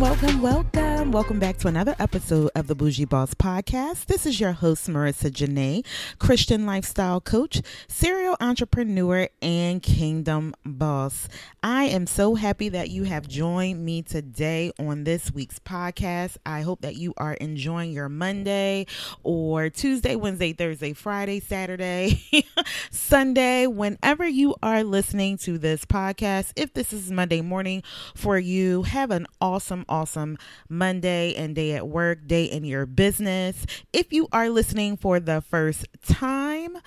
Welcome, 0.00 0.40
welcome, 0.40 0.79
welcome. 1.08 1.38
Back 1.40 1.56
to 1.58 1.68
another 1.68 1.96
episode 1.98 2.50
of 2.54 2.66
the 2.66 2.74
Bougie 2.74 3.06
Boss 3.06 3.32
Podcast. 3.32 4.06
This 4.06 4.26
is 4.26 4.38
your 4.38 4.52
host, 4.52 4.88
Marica 4.88 5.30
Janaé, 5.30 5.84
Christian 6.18 6.66
lifestyle 6.66 7.20
coach, 7.20 7.62
serial 7.88 8.36
entrepreneur, 8.38 9.28
and 9.40 9.82
kingdom 9.82 10.54
boss. 10.64 11.26
I 11.62 11.84
am 11.84 12.06
so 12.06 12.34
happy 12.34 12.68
that 12.68 12.90
you 12.90 13.04
have 13.04 13.26
joined 13.26 13.84
me 13.84 14.02
today 14.02 14.72
on 14.78 15.04
this 15.04 15.32
week's 15.32 15.58
podcast. 15.58 16.36
I 16.44 16.60
hope 16.60 16.82
that 16.82 16.96
you 16.96 17.14
are 17.16 17.34
enjoying 17.34 17.92
your 17.92 18.08
Monday 18.08 18.86
or 19.22 19.70
Tuesday, 19.70 20.16
Wednesday, 20.16 20.52
Thursday, 20.52 20.92
Friday, 20.92 21.40
Saturday, 21.40 22.22
Sunday, 22.90 23.66
whenever 23.66 24.28
you 24.28 24.54
are 24.62 24.84
listening 24.84 25.38
to 25.38 25.56
this 25.58 25.84
podcast. 25.84 26.52
If 26.56 26.74
this 26.74 26.92
is 26.92 27.10
Monday 27.10 27.40
morning 27.40 27.82
for 28.14 28.38
you, 28.38 28.82
have 28.82 29.10
an 29.10 29.26
awesome, 29.40 29.84
awesome 29.88 30.36
Monday 30.68 30.89
and 30.90 31.54
day 31.54 31.72
at 31.74 31.86
work, 31.86 32.26
day 32.26 32.44
in 32.44 32.64
your 32.64 32.86
business. 32.86 33.64
If 33.92 34.12
you 34.12 34.28
are 34.32 34.48
listening 34.48 34.96
for 34.96 35.20
the 35.20 35.40
first 35.40 35.86
time, 36.06 36.78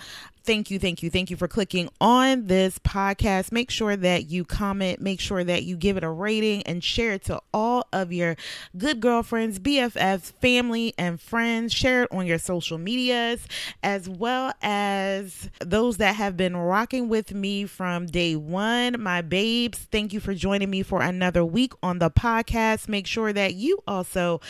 thank 0.44 0.70
you, 0.70 0.78
thank 0.78 1.02
you, 1.02 1.10
thank 1.10 1.30
you 1.30 1.36
for 1.36 1.48
clicking 1.48 1.88
on 2.00 2.46
this 2.46 2.78
podcast. 2.78 3.50
Make 3.50 3.70
sure 3.70 3.96
that 3.96 4.30
you 4.30 4.44
comment, 4.44 5.00
make 5.00 5.20
sure 5.20 5.42
that 5.42 5.64
you 5.64 5.76
give 5.76 5.96
it 5.96 6.04
a 6.04 6.10
rating 6.10 6.62
and 6.64 6.84
share 6.84 7.12
it 7.12 7.24
to 7.24 7.40
all 7.52 7.86
of 7.92 8.12
your 8.12 8.36
good 8.76 9.00
girlfriends, 9.00 9.58
BFFs, 9.58 10.32
family, 10.40 10.94
and 10.98 11.20
friends. 11.20 11.72
Share 11.72 12.04
it 12.04 12.12
on 12.12 12.26
your 12.26 12.38
social 12.38 12.78
medias 12.78 13.46
as 13.82 14.08
well 14.08 14.52
as 14.62 15.48
those 15.60 15.96
that 15.96 16.16
have 16.16 16.36
been 16.36 16.56
rocking 16.56 17.08
with 17.08 17.32
me 17.32 17.64
from 17.64 18.06
day 18.06 18.36
one. 18.36 19.00
My 19.00 19.22
babes, 19.22 19.78
thank 19.90 20.12
you 20.12 20.20
for 20.20 20.34
joining 20.34 20.70
me 20.70 20.82
for 20.82 21.02
another 21.02 21.44
week 21.44 21.72
on 21.82 21.98
the 21.98 22.10
podcast. 22.10 22.88
Make 22.88 23.06
sure 23.06 23.32
that 23.32 23.54
you 23.54 23.82
also 23.86 24.40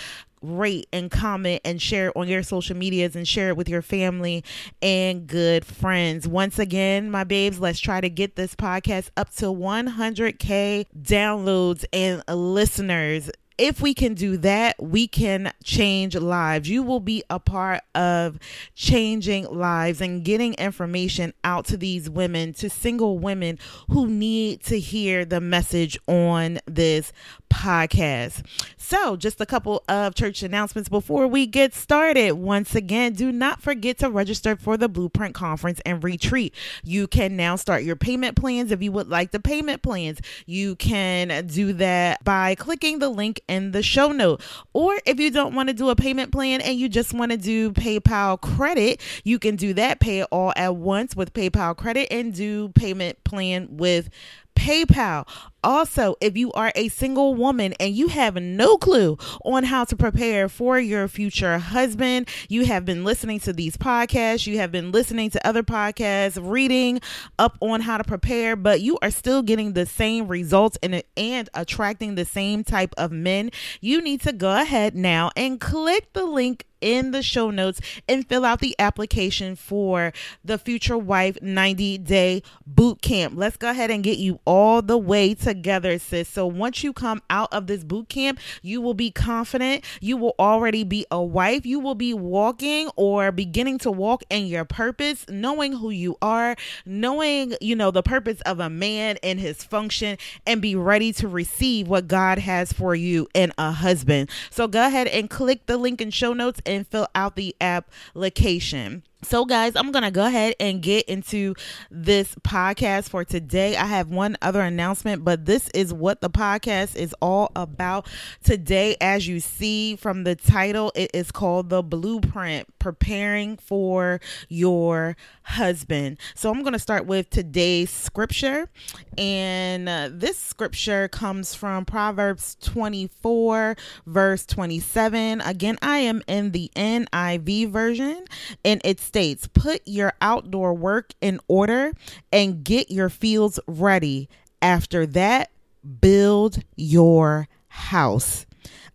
rate 0.45 0.87
and 0.93 1.11
comment 1.11 1.61
and 1.65 1.81
share 1.81 2.09
it 2.09 2.13
on 2.17 2.29
your 2.29 2.43
social 2.43 2.77
medias 2.77 3.17
and 3.17 3.27
share 3.27 3.51
it 3.51 3.57
with 3.57 3.69
your 3.69 3.83
family 3.83 4.45
and 4.83 5.27
good 5.27 5.65
friends. 5.65 6.29
Once 6.29 6.59
again, 6.59 7.11
my 7.11 7.25
babes, 7.25 7.61
let's 7.61 7.81
try 7.81 8.01
to 8.01 8.11
get 8.11 8.37
this 8.37 8.55
podcast 8.55 9.11
up 9.17 9.31
to 9.35 9.47
100K 9.47 10.87
downloads 11.03 11.85
and 11.93 12.23
listeners 12.29 13.31
if 13.57 13.81
we 13.81 13.95
can 13.95 14.15
do 14.15 14.37
that, 14.39 14.83
we 14.83 15.07
can 15.07 15.53
change 15.63 16.17
lives. 16.17 16.69
You 16.69 16.83
will 16.83 17.01
be 17.01 17.23
a 17.31 17.39
part 17.39 17.83
of 17.95 18.39
changing 18.75 19.47
lives 19.47 20.01
and 20.01 20.25
getting 20.25 20.55
information 20.55 21.33
out 21.45 21.67
to 21.67 21.77
these 21.77 22.11
women, 22.11 22.53
to 22.55 22.69
single 22.69 23.19
women 23.19 23.59
who 23.89 24.09
need 24.09 24.63
to 24.65 24.81
hear 24.81 25.25
the 25.25 25.41
message 25.41 25.97
on 26.09 26.59
this 26.67 27.13
podcast. 27.55 28.43
So, 28.77 29.17
just 29.17 29.41
a 29.41 29.47
couple 29.47 29.85
of 29.89 30.15
church 30.15 30.43
announcements 30.43 30.89
before 30.89 31.27
we 31.27 31.47
get 31.47 31.73
started. 31.73 32.33
Once 32.33 32.75
again, 32.75 33.15
do 33.15 33.33
not 33.33 33.63
forget 33.63 33.99
to 33.99 34.11
register 34.11 34.57
for 34.57 34.77
the 34.77 34.89
Blueprint 34.89 35.35
Conference 35.35 35.81
and 35.87 36.03
Retreat. 36.03 36.53
You 36.83 37.07
can 37.07 37.37
now 37.37 37.57
start 37.57 37.85
your 37.85 37.97
payment 37.97 38.37
plans 38.37 38.73
if 38.73 38.83
you 38.83 38.93
would 38.93 39.09
like 39.09 39.31
the 39.31 39.41
payment 39.41 39.83
plans. 39.83 40.21
You 40.45 40.77
can 40.77 41.47
do 41.47 41.73
that 41.75 42.23
by 42.25 42.57
clicking 42.57 42.99
the 42.99 43.09
link 43.09 43.41
in 43.49 43.71
the 43.71 43.83
show 43.83 44.13
note. 44.13 44.43
Or 44.73 44.99
if 45.07 45.21
you 45.21 45.31
don't 45.31 45.55
want 45.55 45.69
to 45.69 45.75
do 45.75 45.89
a 45.89 45.97
payment 45.97 46.33
plan 46.33 46.61
and 46.61 46.79
you 46.79 46.89
just 46.89 47.15
want 47.15 47.31
to 47.31 47.39
do 47.39 47.73
PayPal 47.73 48.41
credit, 48.41 49.01
you 49.23 49.39
can 49.39 49.57
do 49.57 49.73
that. 49.75 50.01
Pay 50.01 50.21
it 50.21 50.29
all 50.31 50.53
at 50.57 50.77
once 50.77 51.15
with 51.15 51.33
PayPal 51.33 51.77
credit 51.77 52.09
and 52.11 52.35
do 52.35 52.71
payment 52.71 53.23
plan 53.25 53.69
with 53.71 54.11
PayPal. 54.57 55.27
Also, 55.63 56.15
if 56.21 56.37
you 56.37 56.53
are 56.53 56.71
a 56.75 56.89
single 56.89 57.35
woman 57.35 57.73
and 57.81 57.95
you 57.95 58.09
have 58.09 58.37
no 58.37 58.77
clue 58.77 59.17
on 59.45 59.65
how 59.65 59.85
to 59.85 59.97
prepare 59.97 60.49
for 60.49 60.79
your 60.79 61.09
future 61.09 61.59
husband, 61.59 62.29
you 62.49 62.67
have 62.67 62.85
been 62.85 63.03
listening 63.03 63.41
to 63.41 63.53
these 63.53 63.77
podcasts, 63.77 64.47
you 64.47 64.59
have 64.59 64.71
been 64.71 64.93
listening 64.93 65.31
to 65.31 65.47
other 65.47 65.63
podcasts, 65.63 66.39
reading 66.41 67.01
up 67.39 67.57
on 67.61 67.81
how 67.81 67.97
to 67.97 68.05
prepare, 68.05 68.57
but 68.57 68.83
you 68.83 68.99
are 69.01 69.11
still 69.11 69.43
getting 69.43 69.73
the 69.73 69.87
same 69.87 70.29
results 70.29 70.77
and, 70.83 71.03
and 71.17 71.49
attracting 71.55 72.15
the 72.15 72.27
same 72.27 72.63
type 72.63 72.95
of 72.99 73.11
men, 73.11 73.51
you 73.81 74.03
need 74.03 74.21
to 74.21 74.33
go 74.33 74.61
ahead 74.61 74.95
now 74.95 75.31
and 75.35 75.61
click 75.61 76.13
the 76.13 76.25
link 76.25 76.67
in 76.85 77.13
the 77.13 77.23
show 77.23 77.51
notes 77.51 77.81
and 78.07 78.29
fill 78.29 78.45
out 78.45 78.61
the 78.61 78.77
application 78.79 79.57
for 79.57 80.13
the 80.45 80.59
Future 80.59 80.99
Wife 80.99 81.41
90 81.41 81.97
Day 81.99 82.43
Boot 82.67 83.01
Camp. 83.01 83.33
Let's 83.35 83.57
go 83.57 83.71
ahead 83.71 83.91
and 83.91 84.05
get 84.05 84.19
you 84.19 84.39
all 84.45 84.83
the 84.83 84.99
way 84.99 85.35
together, 85.35 85.99
sis. 85.99 86.29
So 86.29 86.47
once 86.47 86.85
you 86.85 86.93
come 86.93 87.23
out 87.31 87.49
of 87.53 87.67
this 87.67 87.83
boot 87.83 88.11
camp, 88.11 88.39
you 88.61 88.83
will 88.83 88.93
be 88.93 89.11
confident. 89.11 89.83
You 90.03 90.19
will 90.19 90.35
already 90.39 90.85
be 90.85 91.07
a 91.11 91.23
wife. 91.23 91.65
You 91.65 91.81
will 91.81 91.95
be 91.95 92.13
walking 92.13 92.91
or 92.97 93.33
beginning 93.33 93.79
to 93.79 93.91
walk 93.91 94.23
in 94.29 94.47
your 94.47 94.67
purpose, 94.67 95.25
knowing 95.31 95.73
who 95.73 95.89
you 95.89 96.19
are, 96.21 96.55
knowing, 96.85 97.55
you 97.63 97.75
know, 97.75 97.91
the 97.91 98.03
purpose 98.03 98.43
of 98.43 98.61
a 98.61 98.69
man 98.69 99.17
and 99.23 99.41
his 99.41 99.65
function, 99.65 100.19
and 100.47 100.61
be 100.61 100.77
ready 100.77 101.15
to 101.15 101.29
receive 101.29 101.89
what 101.89 102.09
God 102.09 102.39
has 102.39 102.75
for 102.75 102.95
you 102.95 103.27
in 103.33 103.53
a 103.57 103.73
husband. 103.73 104.29
So 104.51 104.69
go 104.69 104.87
ahead 104.87 105.07
and 105.07 105.31
click 105.31 105.65
the 105.65 105.79
link 105.79 106.03
in 106.03 106.11
show 106.11 106.35
notes 106.35 106.61
and 106.67 106.74
and 106.75 106.87
fill 106.87 107.09
out 107.15 107.37
the 107.37 107.57
application. 107.61 109.05
So, 109.25 109.47
guys, 109.47 109.75
I'm 109.75 109.91
going 109.91 110.03
to 110.03 110.11
go 110.11 110.27
ahead 110.27 110.55
and 110.61 110.83
get 110.83 111.07
into 111.07 111.55
this 111.91 112.35
podcast 112.43 113.09
for 113.09 113.25
today. 113.25 113.75
I 113.75 113.87
have 113.87 114.11
one 114.11 114.37
other 114.43 114.61
announcement, 114.61 115.25
but 115.25 115.47
this 115.47 115.71
is 115.71 115.95
what 115.95 116.21
the 116.21 116.29
podcast 116.29 116.95
is 116.95 117.15
all 117.23 117.51
about 117.57 118.07
today. 118.43 118.97
As 119.01 119.27
you 119.27 119.41
see 119.41 119.97
from 119.97 120.25
the 120.25 120.37
title, 120.37 120.93
it 120.95 121.11
is 121.15 121.33
called 121.33 121.71
The 121.71 121.83
Blueprint 121.83 122.69
Preparing 122.79 123.57
for 123.57 124.21
Your 124.51 125.17
Husband. 125.45 126.19
So, 126.35 126.51
I'm 126.51 126.61
going 126.61 126.75
to 126.75 126.79
start 126.79 127.07
with 127.07 127.31
today's 127.31 127.91
scripture, 127.91 128.69
and 129.17 129.89
uh, 129.89 130.11
this 130.13 130.39
scripture 130.39 131.09
comes 131.09 131.55
from 131.55 131.87
Proverbs 131.87 132.59
24, 132.61 133.75
verse 134.07 134.45
27. 134.45 135.41
Again, 135.41 135.79
I 135.81 135.99
am 135.99 136.23
in 136.27 136.51
the 136.51 136.71
NIV 136.77 137.71
version, 137.71 138.25
and 138.67 138.83
it's 138.85 139.14
states 139.15 139.47
put 139.47 139.81
your 139.87 140.13
outdoor 140.21 140.75
work 140.75 141.13
in 141.21 141.39
order 141.47 141.93
and 142.33 142.65
get 142.65 142.91
your 142.91 143.09
fields 143.09 143.61
ready. 143.69 144.29
After 144.61 145.07
that, 145.07 145.53
build 146.01 146.59
your 146.75 147.47
house. 147.69 148.45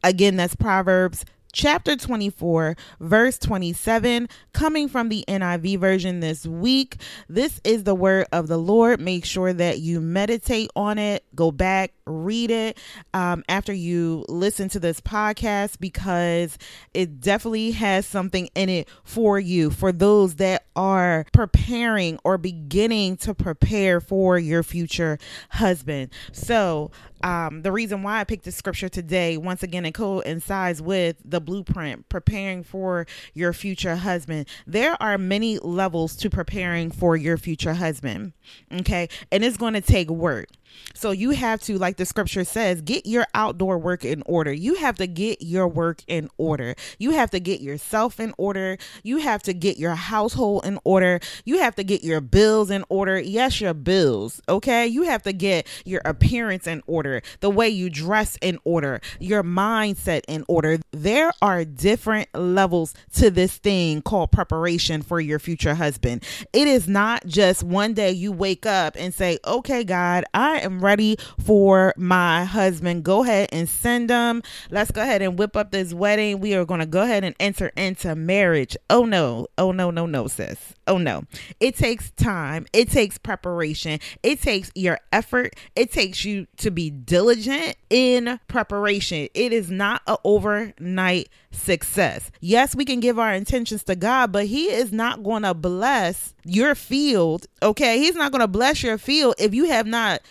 Again, 0.03 0.35
that's 0.35 0.57
Proverbs 0.57 1.23
chapter 1.59 1.97
24, 1.97 2.77
verse 3.01 3.37
27, 3.37 4.29
coming 4.53 4.87
from 4.87 5.09
the 5.09 5.25
NIV 5.27 5.77
version 5.77 6.21
this 6.21 6.45
week. 6.45 7.01
This 7.27 7.59
is 7.65 7.83
the 7.83 7.93
word 7.93 8.27
of 8.31 8.47
the 8.47 8.55
Lord. 8.55 9.01
Make 9.01 9.25
sure 9.25 9.51
that 9.51 9.79
you 9.79 9.99
meditate 9.99 10.71
on 10.73 10.97
it, 10.97 11.25
go 11.35 11.51
back, 11.51 11.91
read 12.05 12.49
it 12.49 12.77
um, 13.13 13.43
after 13.49 13.73
you 13.73 14.23
listen 14.29 14.69
to 14.69 14.79
this 14.79 15.01
podcast 15.01 15.81
because 15.81 16.57
it 16.93 17.19
definitely 17.19 17.71
has 17.71 18.05
something 18.05 18.49
in 18.55 18.69
it 18.69 18.87
for 19.03 19.37
you, 19.37 19.69
for 19.69 19.91
those 19.91 20.35
that 20.35 20.65
are 20.75 21.25
preparing 21.33 22.19
or 22.23 22.37
beginning 22.37 23.17
to 23.17 23.33
prepare 23.33 23.99
for 23.99 24.37
your 24.37 24.63
future 24.63 25.17
husband. 25.51 26.11
So, 26.31 26.91
um, 27.21 27.63
the 27.63 27.71
reason 27.71 28.01
why 28.03 28.21
I 28.21 28.23
picked 28.23 28.45
the 28.45 28.51
scripture 28.51 28.87
today, 28.87 29.35
once 29.35 29.61
again, 29.61 29.85
it 29.85 29.93
coincides 29.93 30.81
with 30.81 31.17
the 31.25 31.41
blueprint, 31.41 32.07
preparing 32.07 32.63
for 32.63 33.07
your 33.33 33.51
future 33.51 33.97
husband. 33.97 34.47
There 34.65 35.01
are 35.01 35.17
many 35.17 35.59
levels 35.59 36.15
to 36.17 36.29
preparing 36.29 36.91
for 36.91 37.17
your 37.17 37.37
future 37.37 37.73
husband. 37.73 38.33
Okay. 38.71 39.09
And 39.31 39.43
it's 39.43 39.57
going 39.57 39.73
to 39.73 39.81
take 39.81 40.09
work. 40.09 40.47
So 40.93 41.11
you 41.11 41.31
have 41.31 41.61
to, 41.61 41.77
like 41.77 41.97
the 41.97 42.05
scripture 42.05 42.43
says, 42.43 42.81
get 42.81 43.05
your 43.05 43.25
outdoor 43.33 43.77
work 43.77 44.03
in 44.03 44.23
order. 44.25 44.51
You 44.51 44.75
have 44.75 44.97
to 44.97 45.07
get 45.07 45.41
your 45.41 45.67
work 45.67 46.01
in 46.07 46.29
order. 46.37 46.75
You 46.97 47.11
have 47.11 47.29
to 47.31 47.39
get 47.39 47.61
yourself 47.61 48.19
in 48.19 48.33
order. 48.37 48.77
You 49.03 49.17
have 49.17 49.43
to 49.43 49.53
get 49.53 49.77
your 49.77 49.95
household 49.95 50.65
in 50.65 50.79
order. 50.83 51.19
You 51.45 51.59
have 51.59 51.75
to 51.75 51.83
get 51.83 52.03
your 52.03 52.21
bills 52.21 52.69
in 52.69 52.83
order. 52.89 53.19
Yes, 53.19 53.61
your 53.61 53.73
bills. 53.73 54.41
Okay. 54.49 54.87
You 54.87 55.03
have 55.03 55.23
to 55.23 55.33
get 55.33 55.67
your 55.85 56.01
appearance 56.05 56.67
in 56.67 56.81
order, 56.87 57.21
the 57.39 57.49
way 57.49 57.69
you 57.69 57.89
dress 57.89 58.37
in 58.41 58.59
order, 58.63 59.01
your 59.19 59.43
mindset 59.43 60.21
in 60.27 60.43
order. 60.47 60.79
There 60.91 61.31
are 61.41 61.65
different 61.65 62.29
levels 62.33 62.93
to 63.13 63.29
this 63.29 63.57
thing 63.57 64.01
called 64.01 64.31
preparation 64.31 65.01
for 65.01 65.19
your 65.19 65.39
future 65.39 65.75
husband. 65.75 66.23
It 66.53 66.67
is 66.67 66.87
not 66.87 67.25
just 67.25 67.63
one 67.63 67.93
day 67.93 68.11
you 68.11 68.31
wake 68.31 68.65
up 68.65 68.95
and 68.97 69.13
say, 69.13 69.39
okay, 69.45 69.83
God, 69.83 70.25
I 70.33 70.58
am 70.59 70.83
ready 70.83 71.17
for 71.43 71.93
my 71.97 72.45
husband. 72.45 73.03
Go 73.03 73.23
ahead 73.23 73.49
and 73.51 73.67
send 73.67 74.09
them. 74.09 74.43
Let's 74.69 74.91
go 74.91 75.01
ahead 75.01 75.21
and 75.21 75.37
whip 75.37 75.55
up 75.55 75.71
this 75.71 75.93
wedding. 75.93 76.39
We 76.39 76.53
are 76.55 76.65
going 76.65 76.79
to 76.79 76.85
go 76.85 77.01
ahead 77.01 77.23
and 77.23 77.35
enter 77.39 77.67
into 77.75 78.15
marriage. 78.15 78.77
Oh, 78.89 79.05
no. 79.05 79.47
Oh, 79.57 79.71
no, 79.71 79.91
no, 79.91 80.05
no, 80.05 80.27
sis. 80.27 80.73
Oh, 80.87 80.97
no. 80.97 81.23
It 81.59 81.75
takes 81.75 82.11
time. 82.11 82.65
It 82.73 82.89
takes 82.89 83.17
preparation. 83.17 83.99
It 84.23 84.41
takes 84.41 84.71
your 84.75 84.99
effort. 85.11 85.55
It 85.75 85.91
takes 85.91 86.25
you 86.25 86.47
to 86.57 86.71
be 86.71 86.89
diligent 86.89 87.75
in 87.89 88.39
preparation. 88.47 89.29
It 89.33 89.53
is 89.53 89.69
not 89.69 90.01
an 90.07 90.17
overnight 90.23 91.29
success. 91.51 92.31
Yes, 92.39 92.75
we 92.75 92.85
can 92.85 92.99
give 92.99 93.19
our 93.19 93.33
intentions 93.33 93.83
to 93.85 93.95
God, 93.95 94.31
but 94.31 94.45
He 94.45 94.69
is 94.69 94.91
not 94.91 95.23
going 95.23 95.43
to 95.43 95.53
bless 95.53 96.33
your 96.43 96.75
field. 96.75 97.47
Okay. 97.61 97.99
He's 97.99 98.15
not 98.15 98.31
going 98.31 98.41
to 98.41 98.47
bless 98.47 98.83
your 98.83 98.97
field 98.97 99.35
if 99.39 99.53
you 99.53 99.65
have 99.65 99.87
not 99.87 100.21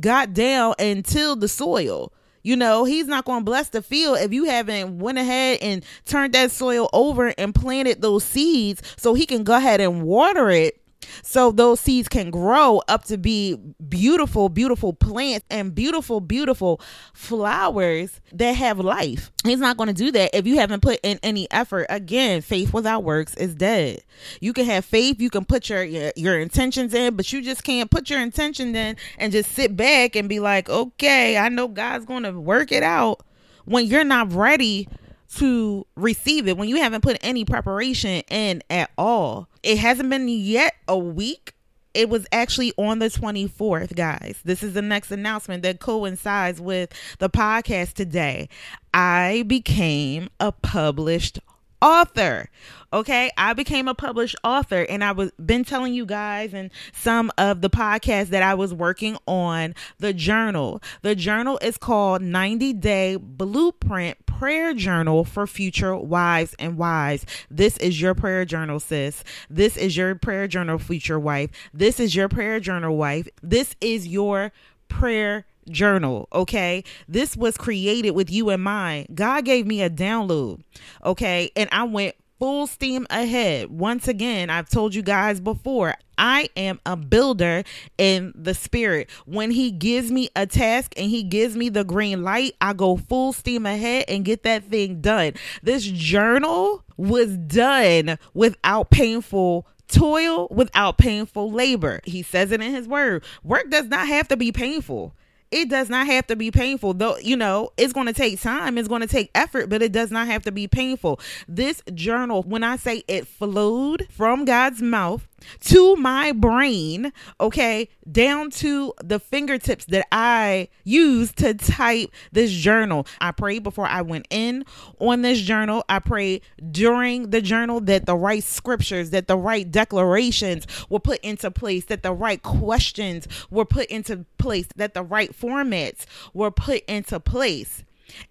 got 0.00 0.32
down 0.32 0.74
and 0.78 1.04
tilled 1.04 1.40
the 1.40 1.48
soil. 1.48 2.12
You 2.42 2.54
know, 2.54 2.84
he's 2.84 3.08
not 3.08 3.24
going 3.24 3.40
to 3.40 3.44
bless 3.44 3.70
the 3.70 3.82
field 3.82 4.18
if 4.18 4.32
you 4.32 4.44
haven't 4.44 5.00
went 5.00 5.18
ahead 5.18 5.58
and 5.60 5.84
turned 6.04 6.32
that 6.34 6.52
soil 6.52 6.88
over 6.92 7.34
and 7.36 7.52
planted 7.52 8.00
those 8.02 8.22
seeds 8.22 8.82
so 8.96 9.14
he 9.14 9.26
can 9.26 9.42
go 9.42 9.56
ahead 9.56 9.80
and 9.80 10.04
water 10.04 10.48
it 10.50 10.80
so 11.22 11.50
those 11.50 11.80
seeds 11.80 12.08
can 12.08 12.30
grow 12.30 12.82
up 12.88 13.04
to 13.04 13.18
be 13.18 13.56
beautiful, 13.88 14.48
beautiful 14.48 14.92
plants 14.92 15.46
and 15.50 15.74
beautiful, 15.74 16.20
beautiful 16.20 16.80
flowers 17.14 18.20
that 18.32 18.52
have 18.52 18.78
life. 18.78 19.30
He's 19.44 19.60
not 19.60 19.76
going 19.76 19.88
to 19.88 19.92
do 19.94 20.10
that 20.12 20.30
if 20.34 20.46
you 20.46 20.56
haven't 20.56 20.82
put 20.82 21.00
in 21.02 21.18
any 21.22 21.50
effort. 21.50 21.86
Again, 21.88 22.42
faith 22.42 22.72
without 22.72 23.04
works 23.04 23.34
is 23.36 23.54
dead. 23.54 24.02
You 24.40 24.52
can 24.52 24.66
have 24.66 24.84
faith, 24.84 25.20
you 25.20 25.30
can 25.30 25.44
put 25.44 25.68
your, 25.68 25.82
your, 25.84 26.12
your 26.16 26.38
intentions 26.38 26.94
in, 26.94 27.16
but 27.16 27.32
you 27.32 27.42
just 27.42 27.64
can't 27.64 27.90
put 27.90 28.10
your 28.10 28.20
intention 28.20 28.74
in 28.74 28.96
and 29.18 29.32
just 29.32 29.52
sit 29.52 29.76
back 29.76 30.16
and 30.16 30.28
be 30.28 30.40
like, 30.40 30.68
okay, 30.68 31.38
I 31.38 31.48
know 31.48 31.68
God's 31.68 32.04
going 32.04 32.24
to 32.24 32.32
work 32.32 32.72
it 32.72 32.82
out 32.82 33.24
when 33.64 33.86
you're 33.86 34.04
not 34.04 34.32
ready 34.32 34.88
to 35.36 35.86
receive 35.96 36.48
it 36.48 36.56
when 36.56 36.68
you 36.68 36.76
haven't 36.76 37.02
put 37.02 37.18
any 37.20 37.44
preparation 37.44 38.22
in 38.30 38.62
at 38.70 38.90
all. 38.96 39.48
It 39.66 39.78
hasn't 39.78 40.10
been 40.10 40.28
yet 40.28 40.74
a 40.86 40.96
week. 40.96 41.52
It 41.92 42.08
was 42.08 42.24
actually 42.30 42.72
on 42.76 43.00
the 43.00 43.06
24th, 43.06 43.96
guys. 43.96 44.38
This 44.44 44.62
is 44.62 44.74
the 44.74 44.82
next 44.82 45.10
announcement 45.10 45.64
that 45.64 45.80
coincides 45.80 46.60
with 46.60 46.92
the 47.18 47.28
podcast 47.28 47.94
today. 47.94 48.48
I 48.94 49.42
became 49.48 50.28
a 50.38 50.52
published 50.52 51.40
author. 51.80 52.48
Okay, 52.92 53.30
I 53.36 53.52
became 53.52 53.88
a 53.88 53.94
published 53.94 54.36
author 54.44 54.82
and 54.88 55.02
I 55.02 55.12
was 55.12 55.30
been 55.32 55.64
telling 55.64 55.92
you 55.92 56.06
guys 56.06 56.54
and 56.54 56.70
some 56.92 57.32
of 57.36 57.60
the 57.60 57.68
podcasts 57.68 58.28
that 58.28 58.42
I 58.42 58.54
was 58.54 58.72
working 58.72 59.18
on 59.26 59.74
the 59.98 60.12
journal. 60.12 60.82
The 61.02 61.14
journal 61.14 61.58
is 61.60 61.76
called 61.76 62.22
90 62.22 62.72
Day 62.74 63.16
Blueprint 63.16 64.24
Prayer 64.26 64.72
Journal 64.72 65.24
for 65.24 65.46
Future 65.46 65.96
Wives 65.96 66.54
and 66.58 66.78
Wives. 66.78 67.26
This 67.50 67.76
is 67.78 68.00
your 68.00 68.14
prayer 68.14 68.44
journal, 68.44 68.80
sis. 68.80 69.24
This 69.50 69.76
is 69.76 69.96
your 69.96 70.14
prayer 70.14 70.46
journal, 70.46 70.78
future 70.78 71.18
wife. 71.18 71.50
This 71.74 71.98
is 71.98 72.14
your 72.14 72.28
prayer 72.28 72.60
journal, 72.60 72.96
wife. 72.96 73.28
This 73.42 73.74
is 73.80 74.06
your 74.06 74.52
prayer 74.88 75.46
journal, 75.68 76.28
okay? 76.32 76.84
This 77.08 77.36
was 77.36 77.56
created 77.56 78.12
with 78.12 78.30
you 78.30 78.50
in 78.50 78.60
mind. 78.60 79.08
God 79.14 79.44
gave 79.44 79.66
me 79.66 79.82
a 79.82 79.90
download, 79.90 80.62
okay? 81.04 81.50
And 81.56 81.68
I 81.72 81.84
went 81.84 82.14
full 82.38 82.66
steam 82.66 83.06
ahead. 83.10 83.70
Once 83.70 84.08
again, 84.08 84.50
I've 84.50 84.68
told 84.68 84.94
you 84.94 85.02
guys 85.02 85.40
before, 85.40 85.94
I 86.18 86.48
am 86.56 86.80
a 86.86 86.96
builder 86.96 87.64
in 87.98 88.32
the 88.34 88.54
spirit. 88.54 89.10
When 89.26 89.50
he 89.50 89.70
gives 89.70 90.10
me 90.10 90.30
a 90.34 90.46
task 90.46 90.94
and 90.96 91.10
he 91.10 91.22
gives 91.22 91.56
me 91.56 91.68
the 91.68 91.84
green 91.84 92.22
light, 92.22 92.54
I 92.60 92.72
go 92.72 92.96
full 92.96 93.32
steam 93.32 93.66
ahead 93.66 94.06
and 94.08 94.24
get 94.24 94.42
that 94.44 94.64
thing 94.64 95.00
done. 95.00 95.34
This 95.62 95.84
journal 95.84 96.84
was 96.96 97.36
done 97.36 98.18
without 98.34 98.90
painful 98.90 99.66
toil, 99.88 100.48
without 100.50 100.98
painful 100.98 101.52
labor. 101.52 102.00
He 102.04 102.22
says 102.22 102.50
it 102.50 102.60
in 102.60 102.74
his 102.74 102.88
word. 102.88 103.24
Work 103.44 103.70
does 103.70 103.86
not 103.86 104.08
have 104.08 104.28
to 104.28 104.36
be 104.36 104.52
painful 104.52 105.14
it 105.50 105.68
does 105.68 105.88
not 105.88 106.06
have 106.06 106.26
to 106.28 106.36
be 106.36 106.50
painful. 106.50 106.94
Though 106.94 107.16
you 107.18 107.36
know 107.36 107.70
it's 107.76 107.92
going 107.92 108.06
to 108.06 108.12
take 108.12 108.40
time 108.40 108.78
it's 108.78 108.88
going 108.88 109.02
to 109.02 109.06
take 109.06 109.30
effort 109.34 109.68
but 109.68 109.82
it 109.82 109.92
does 109.92 110.10
not 110.10 110.26
have 110.26 110.42
to 110.44 110.52
be 110.52 110.68
painful. 110.68 111.20
This 111.48 111.82
journal 111.94 112.42
when 112.42 112.64
i 112.64 112.76
say 112.76 113.02
it 113.08 113.26
flowed 113.26 114.06
from 114.10 114.44
god's 114.44 114.82
mouth 114.82 115.26
to 115.60 115.96
my 115.96 116.32
brain, 116.32 117.12
okay, 117.40 117.88
down 118.10 118.50
to 118.50 118.92
the 119.02 119.18
fingertips 119.18 119.84
that 119.86 120.06
I 120.12 120.68
use 120.84 121.32
to 121.34 121.54
type 121.54 122.10
this 122.32 122.52
journal. 122.52 123.06
I 123.20 123.32
prayed 123.32 123.62
before 123.62 123.86
I 123.86 124.02
went 124.02 124.26
in 124.30 124.64
on 124.98 125.22
this 125.22 125.40
journal. 125.40 125.84
I 125.88 125.98
prayed 125.98 126.42
during 126.70 127.30
the 127.30 127.42
journal 127.42 127.80
that 127.82 128.06
the 128.06 128.16
right 128.16 128.42
scriptures, 128.42 129.10
that 129.10 129.28
the 129.28 129.36
right 129.36 129.70
declarations 129.70 130.66
were 130.88 131.00
put 131.00 131.20
into 131.20 131.50
place, 131.50 131.86
that 131.86 132.02
the 132.02 132.12
right 132.12 132.42
questions 132.42 133.26
were 133.50 133.64
put 133.64 133.86
into 133.86 134.24
place, 134.38 134.68
that 134.76 134.94
the 134.94 135.02
right 135.02 135.36
formats 135.38 136.06
were 136.32 136.50
put 136.50 136.84
into 136.86 137.20
place 137.20 137.84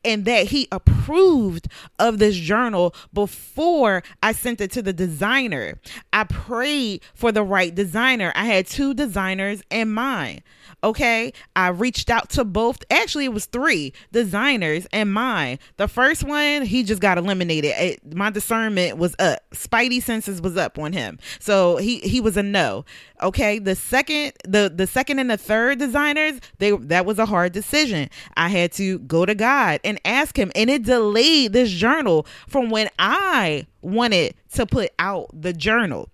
and 0.04 0.26
that 0.26 0.48
he 0.48 0.68
approved 0.72 1.68
of 2.00 2.20
this 2.20 2.36
journal 2.36 2.96
before 3.14 4.04
I 4.22 4.32
sent 4.32 4.62
it 4.62 4.72
to 4.72 4.82
the 4.82 4.94
designer. 4.94 5.80
I 6.14 6.26
prayed 6.26 7.02
for 7.14 7.32
the 7.32 7.44
right 7.44 7.74
designer. 7.74 8.32
I 8.36 8.46
had 8.46 8.68
two 8.68 8.94
designers 8.94 9.62
in 9.70 9.92
mind. 9.92 10.44
Okay. 10.84 11.34
I 11.56 11.70
reached 11.70 12.10
out 12.10 12.30
to 12.32 12.44
both. 12.46 12.84
Actually, 12.92 13.26
it 13.26 13.34
was 13.34 13.46
three 13.46 13.94
designers 14.12 14.88
and 14.92 15.12
mine. 15.12 15.60
The 15.78 15.88
first 15.88 16.24
one, 16.24 16.64
he 16.64 16.84
just 16.84 17.02
got 17.02 17.18
eliminated. 17.18 17.74
It, 17.76 18.16
my 18.16 18.30
discernment 18.30 18.98
was 18.98 19.16
up. 19.20 19.40
Spidey 19.52 20.02
senses 20.02 20.42
was 20.42 20.58
up 20.58 20.78
on 20.78 20.94
him. 20.94 21.18
So 21.40 21.78
he, 21.78 22.00
he 22.00 22.22
was 22.22 22.38
a 22.38 22.44
no. 22.44 22.86
Okay. 23.22 23.60
The 23.60 23.76
second, 23.76 24.34
the, 24.44 24.72
the 24.74 24.88
second 24.88 25.20
and 25.20 25.30
the 25.30 25.38
third 25.38 25.80
designers, 25.80 26.40
they, 26.60 26.72
that 26.72 27.06
was 27.06 27.20
a 27.20 27.26
hard 27.26 27.52
decision. 27.54 28.10
I 28.38 28.50
had 28.50 28.72
to 28.74 29.00
go 29.00 29.26
to 29.26 29.34
God 29.34 29.65
and 29.84 30.00
ask 30.06 30.38
him. 30.38 30.52
And 30.56 30.70
it 30.70 30.84
delayed 30.84 31.54
this 31.54 31.72
journal 31.72 32.26
from 32.48 32.70
when 32.70 32.90
I 33.00 33.68
wanted 33.82 34.36
to 34.54 34.66
put 34.66 34.92
out 35.00 35.30
the 35.34 35.54
journal. 35.54 36.10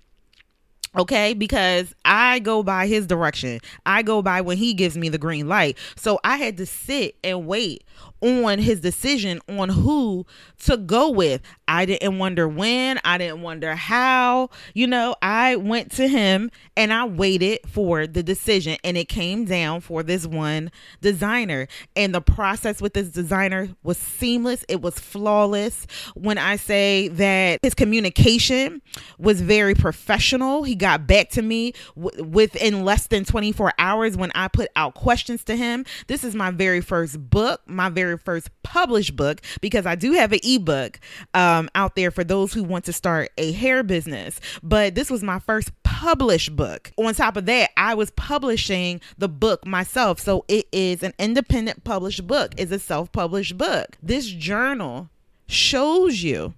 Okay? 0.98 1.34
Because 1.34 1.94
i 2.04 2.40
go 2.40 2.64
by 2.64 2.88
his 2.88 3.08
direction. 3.08 3.60
I 3.86 4.02
go 4.02 4.22
by 4.22 4.42
when 4.42 4.58
he 4.58 4.74
gives 4.74 4.98
me 4.98 5.10
the 5.10 5.18
green 5.18 5.48
light. 5.48 5.78
So 5.96 6.20
i 6.24 6.38
had 6.38 6.58
to 6.58 6.66
sit 6.66 7.16
and 7.24 7.48
wait 7.48 7.84
on 8.22 8.60
his 8.60 8.80
decision 8.82 9.40
on 9.50 9.70
who 9.70 10.26
to 10.64 10.78
go 10.78 11.10
with. 11.10 11.42
I 11.68 11.86
didn't 11.86 12.20
wonder 12.20 12.48
when, 12.48 13.00
I 13.04 13.18
didn't 13.18 13.42
wonder 13.42 13.76
how. 13.76 14.50
You 14.74 14.88
know, 14.88 15.16
I 15.22 15.56
went 15.56 15.92
to 15.94 16.08
him 16.08 16.52
and 16.76 16.94
I 16.94 17.06
waited 17.06 17.60
for 17.68 18.08
the 18.08 18.24
decision, 18.24 18.78
and 18.84 18.98
it 18.98 19.08
came 19.08 19.46
down 19.46 19.82
for 19.82 20.04
this 20.04 20.28
one 20.28 20.72
designer. 21.02 21.68
And 21.96 22.14
the 22.14 22.22
process 22.22 22.82
with 22.82 22.94
this 22.94 23.10
designer 23.10 23.70
was 23.84 23.98
seamless, 23.98 24.66
it 24.68 24.82
was 24.82 25.00
flawless. 25.00 25.88
When 26.16 26.38
I 26.38 26.56
say 26.56 27.08
that 27.10 27.60
his 27.62 27.74
communication 27.74 28.82
was 29.18 29.42
very 29.42 29.76
professional, 29.76 30.64
he 30.64 30.76
got 30.76 31.08
back 31.08 31.30
to 31.32 31.42
me 31.42 31.74
w- 31.96 32.24
within 32.24 32.84
less 32.84 33.08
than 33.08 33.26
24 33.26 33.74
hours 33.80 34.18
when 34.18 34.32
I 34.36 34.48
put 34.48 34.70
out 34.76 34.94
questions 34.96 35.44
to 35.46 35.56
him. 35.56 35.86
This 36.08 36.24
is 36.24 36.36
my 36.36 36.52
very 36.52 36.82
first 36.82 37.30
book, 37.30 37.62
my 37.66 37.90
very 37.90 38.11
first 38.18 38.50
published 38.64 39.16
book 39.16 39.42
because 39.62 39.86
I 39.86 39.96
do 39.96 40.14
have 40.14 40.32
an 40.32 40.40
ebook 40.44 41.00
um, 41.34 41.70
out 41.76 41.96
there 41.96 42.12
for 42.12 42.24
those 42.24 42.54
who 42.54 42.64
want 42.64 42.86
to 42.86 42.94
start 42.94 43.32
a 43.38 43.52
hair 43.52 43.84
business. 43.84 44.40
But 44.64 44.96
this 44.96 45.10
was 45.10 45.24
my 45.24 45.40
first 45.40 45.72
published 45.84 46.56
book. 46.56 46.92
On 46.98 47.14
top 47.14 47.38
of 47.38 47.46
that, 47.46 47.72
I 47.78 47.94
was 47.94 48.12
publishing 48.12 49.02
the 49.18 49.30
book 49.30 49.66
myself. 49.66 50.20
So 50.20 50.46
it 50.48 50.68
is 50.72 51.04
an 51.04 51.14
independent 51.20 51.84
published 51.84 52.26
book, 52.28 52.54
it's 52.58 52.72
a 52.72 52.80
self 52.80 53.12
published 53.12 53.58
book. 53.58 53.98
This 54.02 54.28
journal 54.28 55.10
shows 55.48 56.24
you 56.24 56.54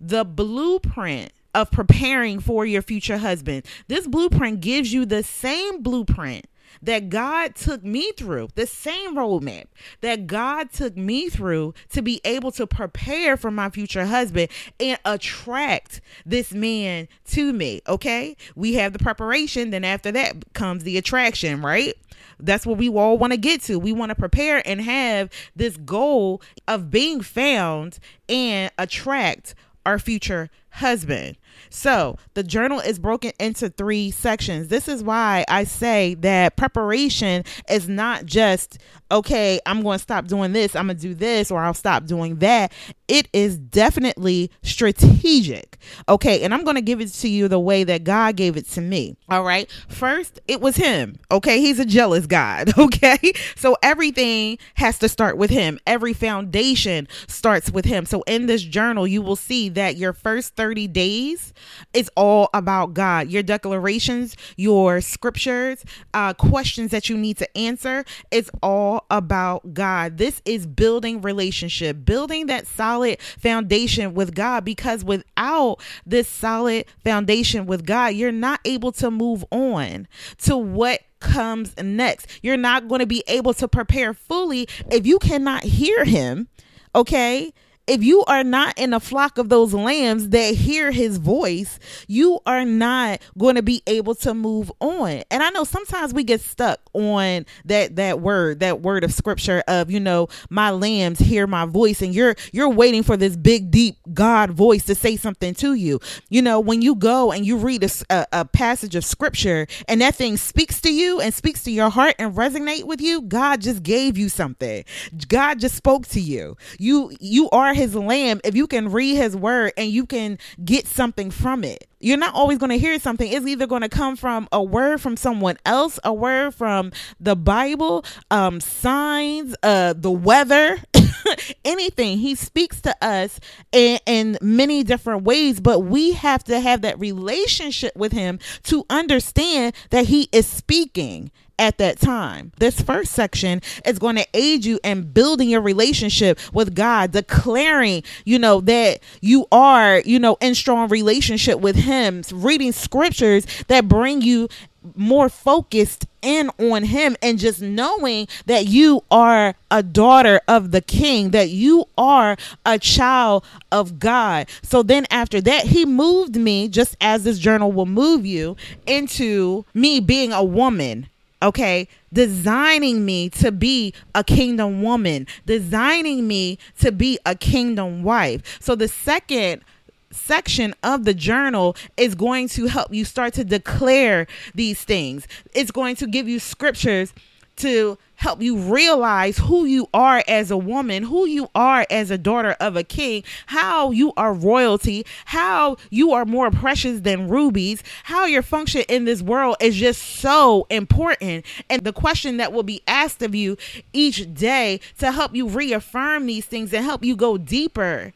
the 0.00 0.24
blueprint 0.24 1.32
of 1.54 1.70
preparing 1.70 2.40
for 2.40 2.66
your 2.66 2.82
future 2.82 3.18
husband. 3.18 3.64
This 3.88 4.06
blueprint 4.06 4.60
gives 4.60 4.92
you 4.92 5.06
the 5.06 5.22
same 5.22 5.82
blueprint 5.82 6.46
that 6.82 7.08
God 7.08 7.54
took 7.54 7.84
me 7.84 8.12
through, 8.12 8.48
the 8.54 8.66
same 8.66 9.16
roadmap 9.16 9.66
that 10.00 10.26
God 10.26 10.70
took 10.72 10.96
me 10.96 11.28
through 11.28 11.74
to 11.90 12.02
be 12.02 12.20
able 12.24 12.52
to 12.52 12.66
prepare 12.66 13.36
for 13.36 13.50
my 13.50 13.70
future 13.70 14.06
husband 14.06 14.48
and 14.80 14.98
attract 15.04 16.00
this 16.26 16.52
man 16.52 17.08
to 17.26 17.52
me. 17.52 17.80
Okay. 17.88 18.36
We 18.54 18.74
have 18.74 18.92
the 18.92 18.98
preparation, 18.98 19.70
then 19.70 19.84
after 19.84 20.12
that 20.12 20.52
comes 20.54 20.84
the 20.84 20.98
attraction, 20.98 21.62
right? 21.62 21.94
That's 22.38 22.66
what 22.66 22.78
we 22.78 22.88
all 22.88 23.18
want 23.18 23.32
to 23.32 23.36
get 23.36 23.62
to. 23.62 23.78
We 23.78 23.92
want 23.92 24.10
to 24.10 24.14
prepare 24.14 24.66
and 24.66 24.80
have 24.80 25.30
this 25.54 25.76
goal 25.76 26.42
of 26.66 26.90
being 26.90 27.20
found 27.20 27.98
and 28.28 28.70
attract 28.78 29.54
our 29.86 29.98
future 29.98 30.50
husband. 30.70 31.36
So 31.70 32.18
the 32.34 32.42
journal 32.42 32.80
is 32.80 32.98
broken 32.98 33.32
into 33.38 33.68
three 33.68 34.10
sections. 34.10 34.68
This 34.68 34.88
is 34.88 35.02
why 35.02 35.44
I 35.48 35.64
say 35.64 36.14
that 36.16 36.56
preparation 36.56 37.44
is 37.68 37.88
not 37.88 38.26
just, 38.26 38.78
okay, 39.10 39.60
I'm 39.66 39.82
going 39.82 39.98
to 39.98 40.02
stop 40.02 40.26
doing 40.26 40.52
this, 40.52 40.74
I'm 40.76 40.86
going 40.86 40.96
to 40.96 41.02
do 41.02 41.14
this, 41.14 41.50
or 41.50 41.62
I'll 41.62 41.74
stop 41.74 42.06
doing 42.06 42.36
that. 42.36 42.72
It 43.08 43.28
is 43.32 43.58
definitely 43.58 44.50
strategic. 44.62 45.78
Okay. 46.08 46.42
And 46.42 46.54
I'm 46.54 46.64
going 46.64 46.76
to 46.76 46.82
give 46.82 47.00
it 47.00 47.08
to 47.08 47.28
you 47.28 47.48
the 47.48 47.60
way 47.60 47.84
that 47.84 48.04
God 48.04 48.36
gave 48.36 48.56
it 48.56 48.68
to 48.70 48.80
me. 48.80 49.16
All 49.28 49.42
right. 49.42 49.70
First, 49.88 50.40
it 50.48 50.60
was 50.60 50.76
Him. 50.76 51.16
Okay. 51.30 51.60
He's 51.60 51.78
a 51.78 51.84
jealous 51.84 52.26
God. 52.26 52.72
Okay. 52.84 53.32
So 53.56 53.76
everything 53.82 54.58
has 54.74 54.98
to 54.98 55.08
start 55.08 55.36
with 55.38 55.50
Him. 55.50 55.78
Every 55.86 56.12
foundation 56.12 57.08
starts 57.26 57.70
with 57.70 57.84
Him. 57.84 58.04
So 58.04 58.22
in 58.26 58.46
this 58.46 58.62
journal, 58.62 59.06
you 59.06 59.22
will 59.22 59.36
see 59.36 59.68
that 59.70 59.96
your 59.96 60.12
first 60.12 60.54
30 60.54 60.88
days 60.88 61.43
is 61.92 62.10
all 62.16 62.48
about 62.54 62.94
God. 62.94 63.28
Your 63.28 63.42
declarations, 63.42 64.36
your 64.56 65.00
scriptures, 65.00 65.84
uh, 66.12 66.34
questions 66.34 66.90
that 66.90 67.08
you 67.08 67.16
need 67.16 67.36
to 67.38 67.58
answer, 67.58 68.04
it's 68.30 68.50
all 68.62 69.04
about 69.10 69.74
God. 69.74 70.18
This 70.18 70.40
is 70.44 70.66
building 70.66 71.20
relationship, 71.20 72.04
building 72.04 72.46
that 72.46 72.66
solid 72.66 73.20
foundation 73.20 74.14
with 74.14 74.34
God 74.34 74.64
because 74.64 75.04
without 75.04 75.78
this 76.06 76.28
solid 76.28 76.86
foundation 77.02 77.66
with 77.66 77.86
God, 77.86 78.14
you're 78.14 78.32
not 78.32 78.60
able 78.64 78.92
to 78.92 79.10
move 79.10 79.44
on 79.50 80.08
to 80.38 80.56
what 80.56 81.00
comes 81.20 81.74
next. 81.78 82.26
You're 82.42 82.56
not 82.56 82.88
going 82.88 83.00
to 83.00 83.06
be 83.06 83.24
able 83.26 83.54
to 83.54 83.66
prepare 83.66 84.14
fully 84.14 84.68
if 84.90 85.06
you 85.06 85.18
cannot 85.18 85.64
hear 85.64 86.04
Him. 86.04 86.48
Okay 86.94 87.52
if 87.86 88.02
you 88.02 88.24
are 88.24 88.44
not 88.44 88.78
in 88.78 88.94
a 88.94 89.00
flock 89.00 89.38
of 89.38 89.48
those 89.48 89.74
lambs 89.74 90.30
that 90.30 90.54
hear 90.54 90.90
his 90.90 91.18
voice, 91.18 91.78
you 92.08 92.40
are 92.46 92.64
not 92.64 93.20
going 93.36 93.56
to 93.56 93.62
be 93.62 93.82
able 93.86 94.14
to 94.16 94.32
move 94.32 94.72
on. 94.80 95.22
And 95.30 95.42
I 95.42 95.50
know 95.50 95.64
sometimes 95.64 96.14
we 96.14 96.24
get 96.24 96.40
stuck 96.40 96.80
on 96.94 97.44
that 97.66 97.96
that 97.96 98.20
word, 98.20 98.60
that 98.60 98.80
word 98.80 99.04
of 99.04 99.12
scripture 99.12 99.62
of, 99.68 99.90
you 99.90 100.00
know, 100.00 100.28
my 100.48 100.70
lambs 100.70 101.18
hear 101.18 101.46
my 101.46 101.66
voice 101.66 102.00
and 102.00 102.14
you're 102.14 102.34
you're 102.52 102.70
waiting 102.70 103.02
for 103.02 103.16
this 103.16 103.36
big 103.36 103.70
deep 103.70 103.96
God 104.12 104.50
voice 104.50 104.84
to 104.84 104.94
say 104.94 105.16
something 105.16 105.54
to 105.56 105.74
you. 105.74 106.00
You 106.30 106.42
know, 106.42 106.60
when 106.60 106.80
you 106.80 106.94
go 106.94 107.32
and 107.32 107.44
you 107.44 107.56
read 107.56 107.84
a, 107.84 107.90
a, 108.10 108.26
a 108.32 108.44
passage 108.46 108.94
of 108.94 109.04
scripture 109.04 109.66
and 109.88 110.00
that 110.00 110.14
thing 110.14 110.36
speaks 110.36 110.80
to 110.82 110.92
you 110.92 111.20
and 111.20 111.34
speaks 111.34 111.62
to 111.64 111.70
your 111.70 111.90
heart 111.90 112.14
and 112.18 112.34
resonate 112.34 112.84
with 112.84 113.00
you, 113.00 113.22
God 113.22 113.60
just 113.60 113.82
gave 113.82 114.16
you 114.16 114.28
something. 114.28 114.84
God 115.28 115.60
just 115.60 115.74
spoke 115.74 116.06
to 116.08 116.20
you. 116.20 116.56
You 116.78 117.12
you 117.20 117.50
are 117.74 117.76
his 117.76 117.94
lamb 117.94 118.40
if 118.44 118.54
you 118.54 118.66
can 118.66 118.90
read 118.90 119.16
his 119.16 119.36
word 119.36 119.72
and 119.76 119.90
you 119.90 120.06
can 120.06 120.38
get 120.64 120.86
something 120.86 121.30
from 121.30 121.64
it. 121.64 121.86
You're 122.00 122.18
not 122.18 122.34
always 122.34 122.58
going 122.58 122.70
to 122.70 122.78
hear 122.78 122.98
something. 122.98 123.30
It's 123.30 123.46
either 123.46 123.66
going 123.66 123.82
to 123.82 123.88
come 123.88 124.16
from 124.16 124.46
a 124.52 124.62
word 124.62 125.00
from 125.00 125.16
someone 125.16 125.56
else, 125.64 125.98
a 126.04 126.12
word 126.12 126.54
from 126.54 126.92
the 127.18 127.34
Bible, 127.34 128.04
um, 128.30 128.60
signs, 128.60 129.56
uh, 129.62 129.94
the 129.96 130.10
weather, 130.10 130.78
anything. 131.64 132.18
He 132.18 132.34
speaks 132.34 132.82
to 132.82 132.94
us 133.02 133.40
in, 133.72 133.98
in 134.04 134.38
many 134.42 134.82
different 134.82 135.24
ways, 135.24 135.60
but 135.60 135.80
we 135.80 136.12
have 136.12 136.44
to 136.44 136.60
have 136.60 136.82
that 136.82 136.98
relationship 137.00 137.96
with 137.96 138.12
him 138.12 138.38
to 138.64 138.84
understand 138.90 139.74
that 139.90 140.06
he 140.06 140.28
is 140.30 140.46
speaking 140.46 141.30
at 141.58 141.78
that 141.78 141.98
time. 141.98 142.52
This 142.58 142.80
first 142.80 143.12
section 143.12 143.62
is 143.84 143.98
going 143.98 144.16
to 144.16 144.26
aid 144.34 144.64
you 144.64 144.78
in 144.82 145.12
building 145.12 145.48
your 145.48 145.60
relationship 145.60 146.38
with 146.52 146.74
God, 146.74 147.12
declaring, 147.12 148.02
you 148.24 148.38
know, 148.38 148.60
that 148.62 149.00
you 149.20 149.46
are, 149.52 150.00
you 150.04 150.18
know, 150.18 150.36
in 150.40 150.54
strong 150.54 150.88
relationship 150.88 151.60
with 151.60 151.76
Him, 151.76 152.22
reading 152.32 152.72
scriptures 152.72 153.46
that 153.68 153.88
bring 153.88 154.22
you 154.22 154.48
more 154.94 155.28
focused 155.28 156.06
in 156.20 156.50
on 156.58 156.84
him 156.84 157.16
and 157.22 157.38
just 157.38 157.60
knowing 157.62 158.28
that 158.46 158.66
you 158.66 159.02
are 159.10 159.54
a 159.70 159.82
daughter 159.82 160.40
of 160.46 160.70
the 160.70 160.80
king 160.80 161.30
that 161.30 161.48
you 161.48 161.86
are 161.96 162.36
a 162.66 162.78
child 162.78 163.44
of 163.72 163.98
God. 163.98 164.48
So 164.62 164.82
then 164.82 165.06
after 165.10 165.40
that 165.42 165.66
he 165.66 165.84
moved 165.84 166.36
me 166.36 166.68
just 166.68 166.96
as 167.00 167.24
this 167.24 167.38
journal 167.38 167.72
will 167.72 167.86
move 167.86 168.26
you 168.26 168.56
into 168.86 169.64
me 169.74 170.00
being 170.00 170.32
a 170.32 170.44
woman 170.44 171.08
okay 171.44 171.86
designing 172.12 173.04
me 173.04 173.28
to 173.28 173.52
be 173.52 173.92
a 174.14 174.24
kingdom 174.24 174.82
woman 174.82 175.26
designing 175.46 176.26
me 176.26 176.58
to 176.80 176.90
be 176.90 177.18
a 177.26 177.34
kingdom 177.34 178.02
wife. 178.02 178.58
So 178.60 178.74
the 178.74 178.88
second 178.88 179.62
section 180.10 180.74
of 180.82 181.04
the 181.04 181.14
journal 181.14 181.76
is 181.96 182.14
going 182.14 182.48
to 182.48 182.66
help 182.66 182.94
you 182.94 183.04
start 183.04 183.34
to 183.34 183.44
declare 183.44 184.26
these 184.54 184.82
things. 184.84 185.26
It's 185.52 185.70
going 185.70 185.96
to 185.96 186.06
give 186.06 186.28
you 186.28 186.38
scriptures 186.38 187.12
to 187.56 187.98
help 188.16 188.40
you 188.40 188.56
realize 188.56 189.38
who 189.38 189.64
you 189.64 189.88
are 189.92 190.22
as 190.26 190.50
a 190.50 190.56
woman, 190.56 191.02
who 191.02 191.26
you 191.26 191.48
are 191.54 191.86
as 191.90 192.10
a 192.10 192.18
daughter 192.18 192.56
of 192.60 192.76
a 192.76 192.82
king, 192.82 193.22
how 193.46 193.90
you 193.90 194.12
are 194.16 194.32
royalty, 194.32 195.04
how 195.26 195.76
you 195.90 196.12
are 196.12 196.24
more 196.24 196.50
precious 196.50 197.00
than 197.00 197.28
rubies, 197.28 197.82
how 198.04 198.24
your 198.24 198.42
function 198.42 198.82
in 198.88 199.04
this 199.04 199.20
world 199.20 199.56
is 199.60 199.76
just 199.76 200.00
so 200.02 200.66
important. 200.70 201.44
And 201.68 201.84
the 201.84 201.92
question 201.92 202.38
that 202.38 202.52
will 202.52 202.62
be 202.62 202.82
asked 202.86 203.22
of 203.22 203.34
you 203.34 203.56
each 203.92 204.32
day 204.34 204.80
to 204.98 205.12
help 205.12 205.34
you 205.34 205.48
reaffirm 205.48 206.26
these 206.26 206.46
things 206.46 206.72
and 206.72 206.84
help 206.84 207.04
you 207.04 207.16
go 207.16 207.36
deeper 207.36 208.12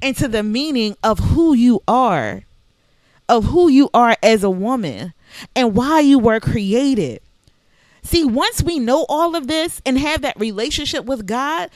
into 0.00 0.28
the 0.28 0.42
meaning 0.42 0.96
of 1.02 1.18
who 1.18 1.54
you 1.54 1.82
are, 1.88 2.44
of 3.28 3.46
who 3.46 3.68
you 3.68 3.90
are 3.92 4.16
as 4.22 4.44
a 4.44 4.50
woman, 4.50 5.12
and 5.56 5.74
why 5.74 6.00
you 6.00 6.18
were 6.18 6.40
created 6.40 7.20
See, 8.02 8.24
once 8.24 8.62
we 8.62 8.78
know 8.78 9.06
all 9.08 9.34
of 9.34 9.46
this 9.46 9.82
and 9.84 9.98
have 9.98 10.22
that 10.22 10.38
relationship 10.38 11.04
with 11.04 11.26
God, 11.26 11.70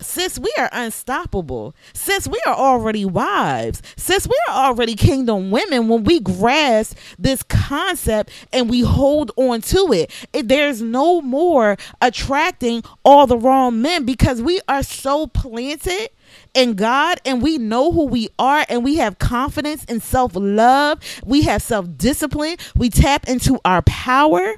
sis, 0.00 0.38
we 0.38 0.52
are 0.58 0.68
unstoppable. 0.72 1.74
Sis, 1.92 2.28
we 2.28 2.40
are 2.46 2.54
already 2.54 3.04
wives. 3.04 3.82
Sis, 3.96 4.26
we 4.26 4.36
are 4.48 4.66
already 4.66 4.94
kingdom 4.94 5.50
women 5.50 5.88
when 5.88 6.04
we 6.04 6.20
grasp 6.20 6.96
this 7.18 7.42
concept 7.42 8.30
and 8.52 8.68
we 8.68 8.80
hold 8.80 9.32
on 9.36 9.60
to 9.62 9.92
it. 9.92 10.10
it. 10.32 10.48
There's 10.48 10.82
no 10.82 11.20
more 11.20 11.76
attracting 12.02 12.82
all 13.04 13.26
the 13.26 13.38
wrong 13.38 13.80
men 13.80 14.04
because 14.04 14.42
we 14.42 14.60
are 14.68 14.82
so 14.82 15.26
planted 15.28 16.10
in 16.54 16.74
God 16.74 17.20
and 17.24 17.42
we 17.42 17.58
know 17.58 17.92
who 17.92 18.04
we 18.04 18.28
are 18.38 18.64
and 18.68 18.82
we 18.82 18.96
have 18.96 19.18
confidence 19.18 19.84
and 19.88 20.02
self 20.02 20.32
love. 20.34 20.98
We 21.24 21.42
have 21.42 21.62
self 21.62 21.86
discipline. 21.96 22.56
We 22.74 22.90
tap 22.90 23.28
into 23.28 23.60
our 23.64 23.82
power 23.82 24.54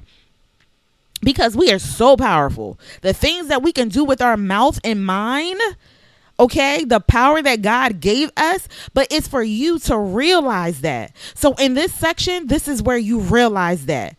because 1.23 1.57
we 1.57 1.73
are 1.73 1.79
so 1.79 2.17
powerful. 2.17 2.79
The 3.03 3.13
things 3.13 3.49
that 3.49 3.63
we 3.63 3.73
can 3.73 3.89
do 3.89 4.05
with 4.05 4.21
our 4.21 4.37
mouth 4.37 4.79
and 4.85 5.05
mind, 5.05 5.61
okay, 6.39 6.85
the 6.85 7.01
power 7.01 7.43
that 7.43 7.63
God 7.63 8.01
gave 8.01 8.31
us, 8.37 8.69
but 8.95 9.09
it's 9.11 9.29
for 9.29 9.43
you 9.43 9.79
to 9.81 9.99
realize 9.99 10.81
that. 10.83 11.15
So 11.35 11.55
in 11.55 11.75
this 11.75 11.93
section, 11.93 12.47
this 12.47 12.69
is 12.69 12.83
where 12.83 12.99
you 12.99 13.21
realize 13.21 13.87
that. 13.87 14.17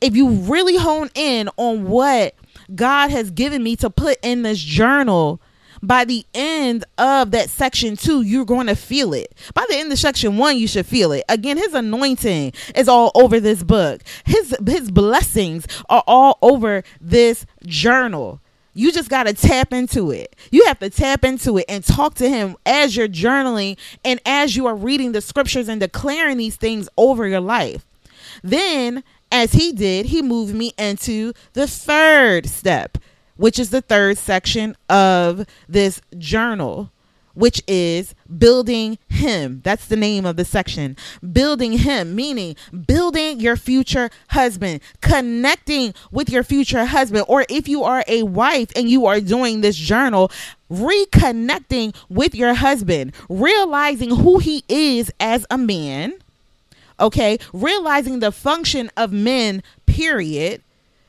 If 0.00 0.14
you 0.14 0.28
really 0.28 0.76
hone 0.76 1.10
in 1.14 1.48
on 1.56 1.88
what 1.88 2.34
God 2.74 3.10
has 3.10 3.30
given 3.30 3.62
me 3.62 3.74
to 3.76 3.90
put 3.90 4.18
in 4.22 4.42
this 4.42 4.60
journal, 4.60 5.40
by 5.82 6.04
the 6.04 6.24
end 6.34 6.84
of 6.96 7.30
that 7.32 7.50
section 7.50 7.96
two, 7.96 8.22
you're 8.22 8.44
going 8.44 8.66
to 8.66 8.76
feel 8.76 9.12
it. 9.14 9.34
By 9.54 9.64
the 9.68 9.76
end 9.76 9.92
of 9.92 9.98
section 9.98 10.36
one, 10.36 10.56
you 10.56 10.66
should 10.68 10.86
feel 10.86 11.12
it. 11.12 11.24
Again, 11.28 11.56
his 11.56 11.74
anointing 11.74 12.52
is 12.74 12.88
all 12.88 13.10
over 13.14 13.40
this 13.40 13.62
book. 13.62 14.02
His 14.24 14.56
his 14.66 14.90
blessings 14.90 15.66
are 15.88 16.04
all 16.06 16.38
over 16.42 16.82
this 17.00 17.46
journal. 17.64 18.40
You 18.74 18.92
just 18.92 19.08
got 19.10 19.24
to 19.24 19.32
tap 19.32 19.72
into 19.72 20.12
it. 20.12 20.36
You 20.52 20.66
have 20.66 20.78
to 20.78 20.88
tap 20.88 21.24
into 21.24 21.58
it 21.58 21.64
and 21.68 21.82
talk 21.82 22.14
to 22.14 22.28
him 22.28 22.56
as 22.64 22.96
you're 22.96 23.08
journaling 23.08 23.76
and 24.04 24.20
as 24.24 24.54
you 24.54 24.66
are 24.66 24.74
reading 24.76 25.10
the 25.10 25.20
scriptures 25.20 25.68
and 25.68 25.80
declaring 25.80 26.36
these 26.36 26.54
things 26.54 26.88
over 26.96 27.26
your 27.26 27.40
life. 27.40 27.84
Then, 28.42 29.02
as 29.32 29.52
he 29.52 29.72
did, 29.72 30.06
he 30.06 30.22
moved 30.22 30.54
me 30.54 30.74
into 30.78 31.32
the 31.54 31.66
third 31.66 32.48
step 32.48 32.98
which 33.38 33.58
is 33.58 33.70
the 33.70 33.80
third 33.80 34.18
section 34.18 34.76
of 34.90 35.46
this 35.66 36.02
journal, 36.18 36.90
which 37.34 37.62
is 37.68 38.16
building 38.36 38.98
him. 39.08 39.60
That's 39.62 39.86
the 39.86 39.96
name 39.96 40.26
of 40.26 40.36
the 40.36 40.44
section. 40.44 40.96
Building 41.32 41.72
him, 41.78 42.16
meaning 42.16 42.56
building 42.86 43.38
your 43.38 43.56
future 43.56 44.10
husband, 44.30 44.80
connecting 45.00 45.94
with 46.10 46.28
your 46.28 46.42
future 46.42 46.84
husband. 46.84 47.24
Or 47.28 47.46
if 47.48 47.68
you 47.68 47.84
are 47.84 48.04
a 48.08 48.24
wife 48.24 48.70
and 48.74 48.90
you 48.90 49.06
are 49.06 49.20
doing 49.20 49.60
this 49.60 49.76
journal, 49.76 50.32
reconnecting 50.68 51.94
with 52.08 52.34
your 52.34 52.54
husband, 52.54 53.14
realizing 53.28 54.10
who 54.10 54.40
he 54.40 54.64
is 54.68 55.12
as 55.20 55.46
a 55.48 55.56
man. 55.56 56.14
Okay, 57.00 57.38
realizing 57.52 58.18
the 58.18 58.32
function 58.32 58.90
of 58.96 59.12
men, 59.12 59.62
period, 59.86 60.60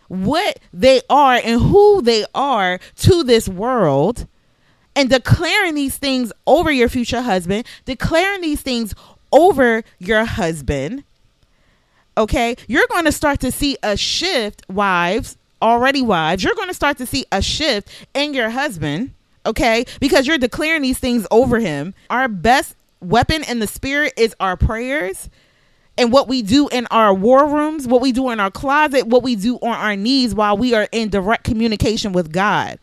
what 0.10 0.60
they 0.74 1.02
are 1.10 1.40
and 1.44 1.62
who 1.62 2.02
they 2.02 2.26
are 2.36 2.80
to 2.98 3.24
this 3.24 3.48
world 3.48 4.28
and 4.96 5.10
declaring 5.10 5.76
these 5.76 5.98
things 5.98 6.34
over 6.46 6.72
your 6.72 6.90
future 6.90 7.22
husband, 7.22 7.66
declaring 7.86 8.42
these 8.42 8.62
things 8.62 8.94
over 9.32 9.84
your 10.00 10.26
husband, 10.26 11.04
okay, 12.18 12.56
you're 12.68 12.88
going 12.90 13.06
to 13.06 13.12
start 13.12 13.40
to 13.40 13.52
see 13.52 13.78
a 13.82 13.96
shift, 13.96 14.66
wives, 14.68 15.38
already 15.62 16.02
wives, 16.02 16.44
you're 16.44 16.56
going 16.56 16.68
to 16.68 16.74
start 16.74 16.98
to 16.98 17.06
see 17.06 17.26
a 17.32 17.42
shift 17.42 17.90
in 18.14 18.34
your 18.34 18.50
husband, 18.50 19.12
okay, 19.46 19.86
because 20.00 20.28
you're 20.28 20.38
declaring 20.38 20.82
these 20.82 21.00
things 21.00 21.26
over 21.32 21.60
him. 21.60 21.94
Our 22.10 22.28
best 22.28 22.76
weapon 23.00 23.44
in 23.44 23.60
the 23.60 23.68
spirit 23.68 24.14
is 24.18 24.36
our 24.40 24.58
prayers 24.58 25.30
and 26.00 26.14
what 26.14 26.30
we 26.30 26.42
do 26.42 26.70
in 26.70 26.88
our 26.88 27.14
war 27.14 27.46
rooms, 27.46 27.86
what 27.86 28.02
we 28.02 28.14
do 28.14 28.30
in 28.30 28.40
our 28.40 28.50
closet, 28.50 29.06
what 29.06 29.22
we 29.22 29.36
do 29.36 29.58
on 29.58 29.76
our 29.76 29.98
knees 29.98 30.34
while 30.34 30.58
we 30.58 30.74
are 30.74 30.88
in 30.94 31.10
direct 31.10 31.44
communication 31.44 32.14
with 32.14 32.32
God. 32.32 32.80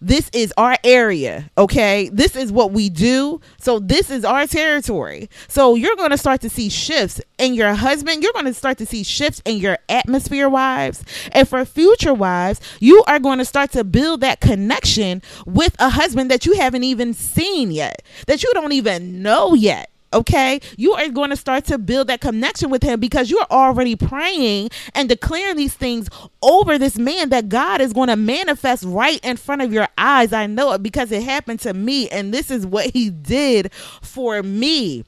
This 0.00 0.28
is 0.34 0.52
our 0.58 0.76
area 0.84 1.50
okay? 1.56 2.10
This 2.12 2.36
is 2.36 2.52
what 2.52 2.72
we 2.72 2.90
do. 2.90 3.40
So 3.58 3.78
this 3.78 4.10
is 4.10 4.24
our 4.24 4.46
territory. 4.46 5.30
So 5.48 5.74
you're 5.74 5.96
going 5.96 6.10
to 6.10 6.18
start 6.18 6.40
to 6.42 6.50
see 6.50 6.68
shifts 6.68 7.20
in 7.38 7.54
your 7.54 7.72
husband. 7.72 8.22
You're 8.22 8.32
going 8.32 8.44
to 8.44 8.54
start 8.54 8.76
to 8.78 8.86
see 8.86 9.04
shifts 9.04 9.40
in 9.44 9.56
your 9.56 9.78
atmosphere 9.88 10.48
wives. 10.48 11.04
And 11.32 11.48
for 11.48 11.64
future 11.64 12.12
wives 12.12 12.60
you 12.80 13.04
are 13.06 13.20
going 13.20 13.38
to 13.38 13.44
start 13.44 13.70
to 13.72 13.84
build 13.84 14.20
that 14.20 14.40
connection 14.40 15.22
with 15.46 15.76
a 15.78 15.90
husband 15.90 16.30
that 16.30 16.44
you 16.44 16.56
haven't 16.56 16.84
even 16.84 17.14
seen 17.14 17.70
yet 17.70 18.02
that 18.26 18.42
you 18.42 18.52
don't 18.52 18.72
even 18.72 19.22
know 19.22 19.54
yet 19.54 19.90
okay 20.16 20.60
you 20.76 20.92
are 20.94 21.08
going 21.08 21.30
to 21.30 21.36
start 21.36 21.64
to 21.64 21.78
build 21.78 22.08
that 22.08 22.20
connection 22.20 22.70
with 22.70 22.82
him 22.82 22.98
because 22.98 23.30
you're 23.30 23.46
already 23.50 23.94
praying 23.94 24.68
and 24.94 25.08
declaring 25.08 25.56
these 25.56 25.74
things 25.74 26.08
over 26.42 26.78
this 26.78 26.98
man 26.98 27.28
that 27.28 27.48
God 27.48 27.80
is 27.80 27.92
going 27.92 28.08
to 28.08 28.16
manifest 28.16 28.84
right 28.84 29.20
in 29.22 29.36
front 29.36 29.62
of 29.62 29.72
your 29.72 29.88
eyes 29.98 30.32
I 30.32 30.46
know 30.46 30.72
it 30.72 30.82
because 30.82 31.12
it 31.12 31.22
happened 31.22 31.60
to 31.60 31.74
me 31.74 32.08
and 32.08 32.32
this 32.32 32.50
is 32.50 32.66
what 32.66 32.86
he 32.92 33.10
did 33.10 33.72
for 34.02 34.42
me 34.42 35.04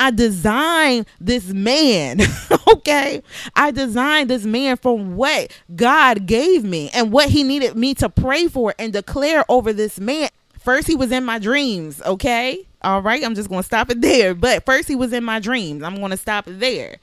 I 0.00 0.10
designed 0.10 1.04
this 1.20 1.52
man, 1.52 2.20
okay? 2.72 3.22
I 3.54 3.70
designed 3.70 4.30
this 4.30 4.44
man 4.46 4.78
from 4.78 5.14
what 5.14 5.52
God 5.76 6.24
gave 6.24 6.64
me 6.64 6.88
and 6.94 7.12
what 7.12 7.28
he 7.28 7.42
needed 7.42 7.76
me 7.76 7.92
to 7.96 8.08
pray 8.08 8.46
for 8.48 8.74
and 8.78 8.94
declare 8.94 9.44
over 9.50 9.74
this 9.74 10.00
man. 10.00 10.30
First, 10.58 10.88
he 10.88 10.96
was 10.96 11.12
in 11.12 11.24
my 11.26 11.38
dreams, 11.38 12.00
okay? 12.00 12.66
All 12.82 13.02
right, 13.02 13.24
I'm 13.24 13.34
just 13.34 13.48
going 13.48 13.60
to 13.60 13.66
stop 13.66 13.90
it 13.90 14.00
there. 14.02 14.34
But 14.34 14.64
first, 14.64 14.88
he 14.88 14.96
was 14.96 15.12
in 15.12 15.24
my 15.24 15.38
dreams. 15.38 15.82
I'm 15.82 15.96
going 15.96 16.10
to 16.10 16.16
stop 16.16 16.48
it 16.48 16.60
there. 16.60 16.96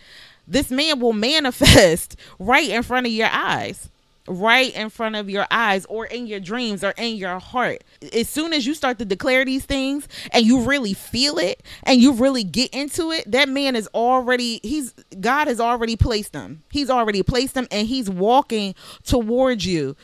This 0.47 0.71
man 0.71 0.99
will 0.99 1.13
manifest 1.13 2.15
right 2.39 2.69
in 2.69 2.81
front 2.83 3.05
of 3.05 3.11
your 3.11 3.29
eyes, 3.31 3.89
right 4.27 4.73
in 4.73 4.89
front 4.89 5.17
of 5.17 5.29
your 5.29 5.45
eyes, 5.51 5.85
or 5.87 6.05
in 6.05 6.25
your 6.25 6.39
dreams, 6.39 6.85
or 6.85 6.91
in 6.91 7.17
your 7.17 7.37
heart. 7.39 7.83
As 8.13 8.29
soon 8.29 8.53
as 8.53 8.65
you 8.65 8.73
start 8.73 8.97
to 8.99 9.05
declare 9.05 9.43
these 9.43 9.65
things 9.65 10.07
and 10.31 10.45
you 10.45 10.61
really 10.61 10.93
feel 10.93 11.37
it 11.37 11.61
and 11.83 11.99
you 11.99 12.13
really 12.13 12.45
get 12.45 12.73
into 12.73 13.11
it, 13.11 13.29
that 13.29 13.49
man 13.49 13.75
is 13.75 13.89
already, 13.93 14.61
he's, 14.63 14.93
God 15.19 15.47
has 15.49 15.59
already 15.59 15.97
placed 15.97 16.33
him. 16.33 16.63
He's 16.71 16.89
already 16.89 17.23
placed 17.23 17.55
him 17.55 17.67
and 17.69 17.85
he's 17.85 18.09
walking 18.09 18.73
towards 19.03 19.65
you 19.65 19.97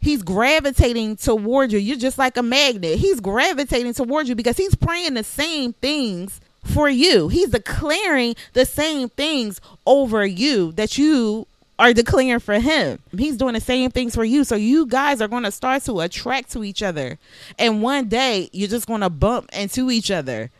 he's 0.00 0.22
gravitating 0.22 1.16
toward 1.16 1.72
you. 1.72 1.78
You're 1.78 1.96
just 1.96 2.18
like 2.18 2.36
a 2.36 2.42
magnet. 2.42 2.98
He's 2.98 3.20
gravitating 3.20 3.94
towards 3.94 4.28
you 4.28 4.34
because 4.34 4.56
he's 4.56 4.74
praying 4.74 5.14
the 5.14 5.24
same 5.24 5.72
things 5.74 6.40
for 6.64 6.88
you. 6.88 7.28
He's 7.28 7.50
declaring 7.50 8.34
the 8.52 8.64
same 8.64 9.08
things 9.10 9.60
over 9.86 10.24
you 10.24 10.72
that 10.72 10.98
you 10.98 11.46
are 11.78 11.94
declaring 11.94 12.40
for 12.40 12.58
him. 12.58 12.98
He's 13.16 13.38
doing 13.38 13.54
the 13.54 13.60
same 13.60 13.90
things 13.90 14.14
for 14.14 14.24
you. 14.24 14.44
So 14.44 14.54
you 14.54 14.86
guys 14.86 15.22
are 15.22 15.28
going 15.28 15.44
to 15.44 15.50
start 15.50 15.82
to 15.84 16.00
attract 16.00 16.52
to 16.52 16.62
each 16.62 16.82
other. 16.82 17.18
And 17.58 17.82
one 17.82 18.08
day 18.08 18.50
you're 18.52 18.68
just 18.68 18.86
going 18.86 19.00
to 19.00 19.10
bump 19.10 19.48
into 19.52 19.90
each 19.90 20.10
other. 20.10 20.50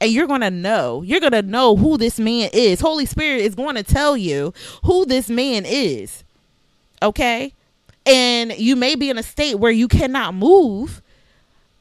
And 0.00 0.10
you're 0.10 0.28
going 0.28 0.40
to 0.40 0.50
know. 0.50 1.02
You're 1.02 1.20
going 1.20 1.32
to 1.32 1.42
know 1.42 1.76
who 1.76 1.98
this 1.98 2.18
man 2.18 2.48
is. 2.52 2.80
Holy 2.80 3.04
Spirit 3.04 3.42
is 3.42 3.54
going 3.54 3.74
to 3.74 3.82
tell 3.82 4.16
you 4.16 4.54
who 4.84 5.04
this 5.04 5.28
man 5.28 5.64
is. 5.66 6.24
Okay? 7.02 7.52
And 8.10 8.58
you 8.58 8.76
may 8.76 8.94
be 8.94 9.10
in 9.10 9.18
a 9.18 9.22
state 9.22 9.54
where 9.56 9.72
you 9.72 9.88
cannot 9.88 10.34
move 10.34 11.02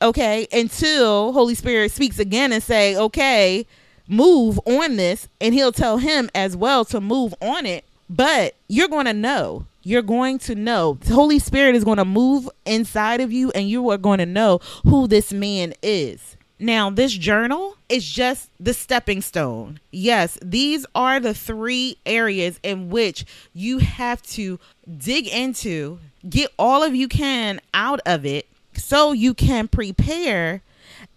okay 0.02 0.48
until 0.54 1.34
holy 1.34 1.56
spirit 1.56 1.92
speaks 1.92 2.20
again 2.20 2.54
and 2.54 2.64
say 2.64 2.96
okay 2.96 3.66
move 4.10 4.60
on 4.66 4.98
this. 4.98 5.30
And 5.40 5.54
he'll 5.54 5.72
tell 5.72 5.98
him 5.98 6.30
as 6.36 6.58
well 6.58 6.84
to 6.86 7.00
move 7.00 7.34
on 7.42 7.66
it. 7.66 7.86
But 8.10 8.56
you're 8.68 8.90
going 8.90 9.06
to 9.06 9.14
know. 9.14 9.66
You're 9.84 10.02
going 10.02 10.40
to 10.40 10.56
know. 10.56 10.98
The 11.02 11.14
holy 11.14 11.40
spirit 11.40 11.76
is 11.76 11.86
going 11.86 11.98
to 11.98 12.06
move 12.06 12.50
inside 12.66 13.22
of 13.22 13.32
you 13.32 13.52
and 13.52 13.70
you 13.70 13.90
are 13.92 13.98
going 13.98 14.18
to 14.18 14.26
know 14.26 14.60
who 14.84 15.08
this 15.08 15.32
man 15.32 15.74
is. 15.82 16.36
Now, 16.62 16.90
this 16.90 17.14
journal 17.14 17.78
is 17.88 18.06
just 18.06 18.50
the 18.60 18.74
stepping 18.74 19.22
stone. 19.22 19.80
Yes, 19.92 20.38
these 20.44 20.86
are 20.94 21.22
the 21.22 21.34
three 21.34 21.98
areas 22.06 22.60
in 22.64 22.90
which 22.90 23.26
you 23.54 23.78
have 23.78 24.22
to 24.24 24.60
dig 24.98 25.28
into, 25.28 26.00
get 26.28 26.52
all 26.58 26.84
of 26.84 26.96
you 26.96 27.08
can 27.08 27.60
out 27.74 28.00
of 28.06 28.26
it 28.26 28.48
so 28.74 29.12
you 29.12 29.34
can 29.34 29.68
prepare 29.68 30.62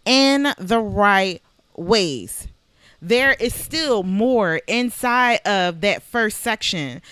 in 0.05 0.49
the 0.59 0.81
right 0.81 1.41
ways. 1.77 2.49
There 3.01 3.33
is 3.35 3.55
still 3.55 4.03
more 4.03 4.61
inside 4.69 5.41
of 5.47 5.81
that 5.81 6.03
first 6.03 6.41
section 6.41 7.03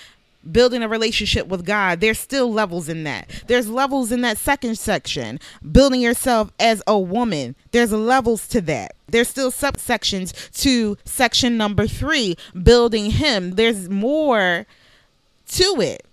building 0.50 0.83
a 0.83 0.88
relationship 0.88 1.46
with 1.48 1.64
God, 1.64 2.00
there's 2.00 2.18
still 2.18 2.53
levels 2.53 2.88
in 2.88 3.05
that. 3.05 3.29
There's 3.46 3.68
levels 3.68 4.11
in 4.12 4.22
that 4.22 4.38
second 4.38 4.79
section, 4.79 5.38
building 5.70 6.00
yourself 6.00 6.50
as 6.59 6.83
a 6.87 6.98
woman. 6.98 7.55
There's 7.72 7.92
levels 7.92 8.48
to 8.48 8.61
that. 8.62 8.94
There's 9.09 9.29
still 9.29 9.50
subsections 9.50 10.33
to 10.62 10.96
section 11.05 11.57
number 11.57 11.87
three, 11.87 12.37
building 12.62 13.11
him. 13.11 13.53
There's 13.53 13.88
more 13.88 14.66
to 15.48 15.81
it. 15.81 16.05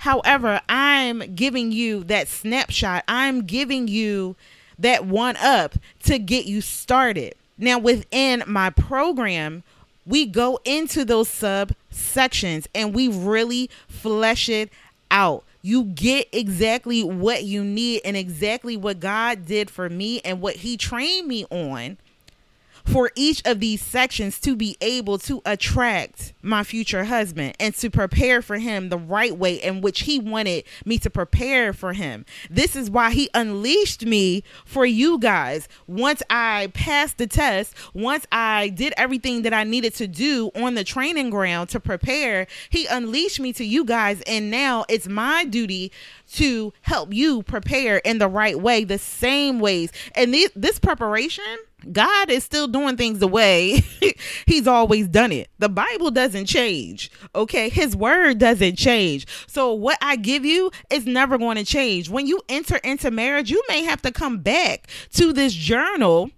However, 0.00 0.62
I'm 0.66 1.34
giving 1.34 1.72
you 1.72 2.04
that 2.04 2.26
snapshot. 2.26 3.04
I'm 3.06 3.42
giving 3.42 3.86
you 3.86 4.34
that 4.78 5.04
one 5.04 5.36
up 5.36 5.74
to 6.04 6.18
get 6.18 6.46
you 6.46 6.62
started. 6.62 7.34
Now, 7.58 7.78
within 7.78 8.42
my 8.46 8.70
program, 8.70 9.62
we 10.06 10.24
go 10.24 10.58
into 10.64 11.04
those 11.04 11.28
subsections 11.28 12.66
and 12.74 12.94
we 12.94 13.08
really 13.08 13.68
flesh 13.88 14.48
it 14.48 14.70
out. 15.10 15.44
You 15.60 15.84
get 15.84 16.28
exactly 16.32 17.04
what 17.04 17.44
you 17.44 17.62
need 17.62 18.00
and 18.02 18.16
exactly 18.16 18.78
what 18.78 19.00
God 19.00 19.44
did 19.44 19.68
for 19.68 19.90
me 19.90 20.20
and 20.20 20.40
what 20.40 20.56
He 20.56 20.78
trained 20.78 21.28
me 21.28 21.44
on 21.50 21.98
for 22.90 23.10
each 23.14 23.40
of 23.46 23.60
these 23.60 23.80
sections 23.80 24.40
to 24.40 24.56
be 24.56 24.76
able 24.80 25.18
to 25.18 25.40
attract 25.46 26.32
my 26.42 26.64
future 26.64 27.04
husband 27.04 27.54
and 27.60 27.74
to 27.74 27.88
prepare 27.88 28.42
for 28.42 28.58
him 28.58 28.88
the 28.88 28.98
right 28.98 29.36
way 29.36 29.54
in 29.54 29.80
which 29.80 30.00
he 30.00 30.18
wanted 30.18 30.64
me 30.84 30.98
to 30.98 31.08
prepare 31.08 31.72
for 31.72 31.92
him. 31.92 32.24
This 32.50 32.74
is 32.74 32.90
why 32.90 33.10
he 33.12 33.30
unleashed 33.32 34.04
me 34.04 34.42
for 34.64 34.84
you 34.84 35.18
guys. 35.18 35.68
Once 35.86 36.22
I 36.30 36.70
passed 36.74 37.18
the 37.18 37.26
test, 37.26 37.74
once 37.94 38.26
I 38.32 38.70
did 38.70 38.92
everything 38.96 39.42
that 39.42 39.54
I 39.54 39.64
needed 39.64 39.94
to 39.94 40.08
do 40.08 40.50
on 40.54 40.74
the 40.74 40.84
training 40.84 41.30
ground 41.30 41.68
to 41.70 41.80
prepare, 41.80 42.46
he 42.70 42.86
unleashed 42.86 43.40
me 43.40 43.52
to 43.54 43.64
you 43.64 43.84
guys. 43.84 44.20
And 44.26 44.50
now 44.50 44.84
it's 44.88 45.06
my 45.08 45.44
duty 45.44 45.92
to 46.32 46.72
help 46.82 47.12
you 47.12 47.42
prepare 47.42 47.98
in 47.98 48.18
the 48.18 48.28
right 48.28 48.58
way, 48.58 48.84
the 48.84 48.98
same 48.98 49.60
ways. 49.60 49.90
And 50.14 50.32
th- 50.32 50.52
this 50.54 50.78
preparation, 50.78 51.44
God 51.90 52.30
is 52.30 52.44
still 52.44 52.68
doing 52.68 52.96
things 52.96 53.18
the 53.18 53.28
way 53.28 53.82
He's 54.46 54.66
always 54.66 55.08
done 55.08 55.32
it. 55.32 55.48
The 55.58 55.68
Bible 55.68 56.10
doesn't 56.10 56.46
change, 56.46 57.10
okay? 57.34 57.68
His 57.68 57.96
word 57.96 58.38
doesn't 58.38 58.76
change. 58.76 59.26
So, 59.46 59.72
what 59.72 59.98
I 60.00 60.16
give 60.16 60.44
you 60.44 60.70
is 60.90 61.06
never 61.06 61.38
going 61.38 61.56
to 61.56 61.64
change. 61.64 62.08
When 62.08 62.26
you 62.26 62.40
enter 62.48 62.76
into 62.78 63.10
marriage, 63.10 63.50
you 63.50 63.62
may 63.68 63.82
have 63.84 64.02
to 64.02 64.12
come 64.12 64.38
back 64.38 64.88
to 65.14 65.32
this 65.32 65.52
journal 65.52 66.30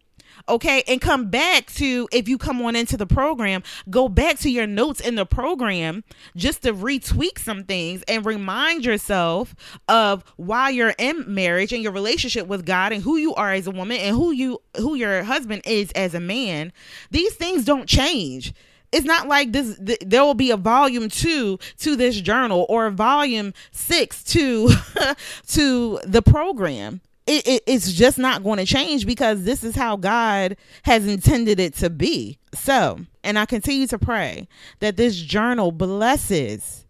okay 0.48 0.83
and 0.87 1.00
come 1.00 1.28
back 1.28 1.66
to 1.66 2.09
if 2.12 2.28
you 2.28 2.38
come 2.38 2.61
on 2.62 2.76
into 2.76 2.96
the 2.96 3.07
program 3.07 3.62
go 3.90 4.09
back 4.09 4.38
to 4.38 4.50
your 4.50 4.66
notes 4.66 5.00
in 5.00 5.14
the 5.14 5.26
program 5.26 6.05
just 6.37 6.62
to 6.62 6.72
retweak 6.72 7.38
some 7.38 7.64
things 7.64 8.02
and 8.09 8.24
remind 8.26 8.85
yourself 8.85 9.55
of 9.88 10.24
why 10.37 10.68
you're 10.70 10.94
in 10.98 11.24
marriage 11.33 11.72
and 11.72 11.83
your 11.83 11.92
relationship 11.92 12.46
with 12.46 12.64
god 12.64 12.92
and 12.92 13.02
who 13.02 13.16
you 13.16 13.35
are 13.35 13.52
as 13.52 13.66
a 13.66 13.70
woman 13.70 13.96
and 13.98 14.16
who 14.16 14.33
you 14.33 14.61
who 14.76 14.94
your 14.94 15.22
husband 15.22 15.62
is 15.64 15.90
as 15.92 16.14
a 16.14 16.20
man. 16.20 16.72
These 17.11 17.35
things 17.35 17.64
don't 17.64 17.88
change. 17.88 18.52
It's 18.90 19.07
not 19.07 19.26
like 19.26 19.52
this 19.52 19.78
th- 19.78 20.02
there 20.05 20.22
will 20.22 20.35
be 20.35 20.50
a 20.50 20.57
volume 20.57 21.09
2 21.09 21.59
to 21.78 21.96
this 21.96 22.20
journal 22.20 22.66
or 22.68 22.87
a 22.87 22.90
volume 22.90 23.55
6 23.70 24.24
to 24.24 24.70
to 25.48 25.98
the 26.05 26.22
program 26.22 27.00
it, 27.26 27.46
it, 27.46 27.62
it's 27.66 27.92
just 27.92 28.18
not 28.18 28.42
going 28.42 28.58
to 28.58 28.64
change 28.64 29.06
because 29.06 29.44
this 29.44 29.62
is 29.62 29.76
how 29.76 29.96
God 29.96 30.56
has 30.82 31.06
intended 31.06 31.61
it 31.61 31.74
to 31.74 31.90
be. 31.90 32.38
So, 32.54 33.00
and 33.22 33.38
I 33.38 33.46
continue 33.46 33.87
to 33.88 33.98
pray 33.98 34.48
that 34.80 34.96
this 34.96 35.16
journal 35.16 35.72
blesses 35.72 36.85